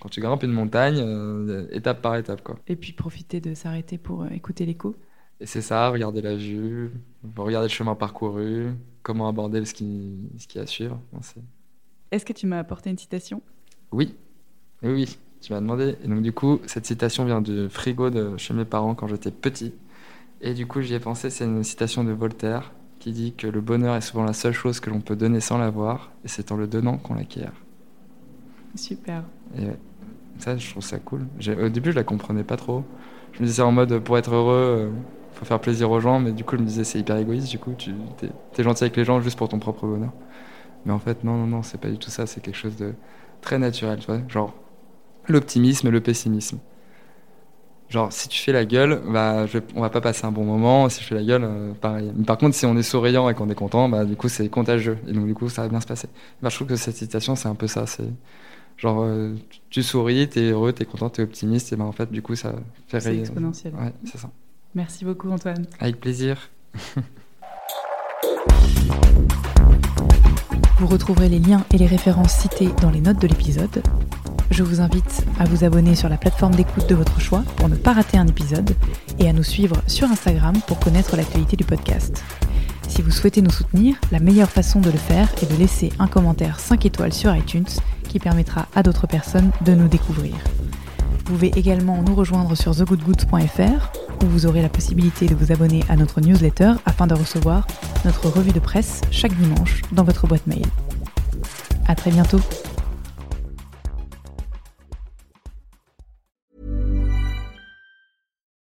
[0.01, 2.41] Quand tu grimpes une montagne, euh, étape par étape.
[2.43, 2.57] Quoi.
[2.67, 4.95] Et puis profiter de s'arrêter pour euh, écouter l'écho.
[5.39, 6.91] Et c'est ça, regarder la vue,
[7.35, 8.73] regarder le chemin parcouru,
[9.03, 10.99] comment aborder ce qui, ce qui a à suivre.
[12.11, 13.41] Est-ce que tu m'as apporté une citation?
[13.91, 14.15] Oui,
[14.83, 15.17] oui, oui.
[15.41, 15.95] Tu m'as demandé.
[16.03, 19.31] Et donc du coup, cette citation vient du frigo de chez mes parents quand j'étais
[19.31, 19.73] petit.
[20.41, 22.71] Et du coup, j'y ai pensé, c'est une citation de Voltaire
[23.01, 25.57] qui dit que le bonheur est souvent la seule chose que l'on peut donner sans
[25.57, 27.51] l'avoir, et c'est en le donnant qu'on l'acquiert.
[28.75, 29.23] Super.
[29.57, 29.65] Et
[30.37, 31.25] ça, je trouve ça cool.
[31.59, 32.83] Au début, je la comprenais pas trop.
[33.33, 35.01] Je me disais en mode, pour être heureux, il euh,
[35.33, 37.57] faut faire plaisir aux gens, mais du coup, je me disais, c'est hyper égoïste, du
[37.57, 40.13] coup, tu es, gentil avec les gens juste pour ton propre bonheur.
[40.85, 42.93] Mais en fait, non, non, non, c'est pas du tout ça, c'est quelque chose de
[43.41, 44.53] très naturel, tu vois, genre
[45.27, 46.59] l'optimisme et le pessimisme.
[47.91, 50.87] Genre, si tu fais la gueule, bah, je, on va pas passer un bon moment.
[50.87, 52.09] Si je fais la gueule, euh, pareil.
[52.15, 54.47] Mais par contre, si on est souriant et qu'on est content, bah, du coup, c'est
[54.47, 54.97] contagieux.
[55.09, 56.07] Et donc, du coup, ça va bien se passer.
[56.41, 57.85] Bah, je trouve que cette citation, c'est un peu ça.
[57.87, 58.07] C'est
[58.77, 59.35] genre, euh,
[59.69, 61.73] tu souris, t'es heureux, t'es content, t'es optimiste.
[61.73, 62.53] Et ben, en fait, du coup, ça
[62.87, 63.03] fait rire.
[63.03, 63.75] C'est exponentiel.
[63.75, 64.29] Ouais, c'est ça.
[64.73, 65.65] Merci beaucoup, Antoine.
[65.81, 66.49] Avec plaisir.
[70.81, 73.83] Vous retrouverez les liens et les références cités dans les notes de l'épisode.
[74.49, 77.75] Je vous invite à vous abonner sur la plateforme d'écoute de votre choix pour ne
[77.75, 78.75] pas rater un épisode
[79.19, 82.23] et à nous suivre sur Instagram pour connaître l'actualité du podcast.
[82.87, 86.07] Si vous souhaitez nous soutenir, la meilleure façon de le faire est de laisser un
[86.07, 87.69] commentaire 5 étoiles sur iTunes
[88.09, 90.33] qui permettra à d'autres personnes de nous découvrir.
[91.11, 95.83] Vous pouvez également nous rejoindre sur thegoodgoods.fr où vous aurez la possibilité de vous abonner
[95.89, 97.67] à notre newsletter afin de recevoir
[98.05, 100.65] notre revue de presse chaque dimanche dans votre boîte mail.
[101.87, 102.39] À très bientôt!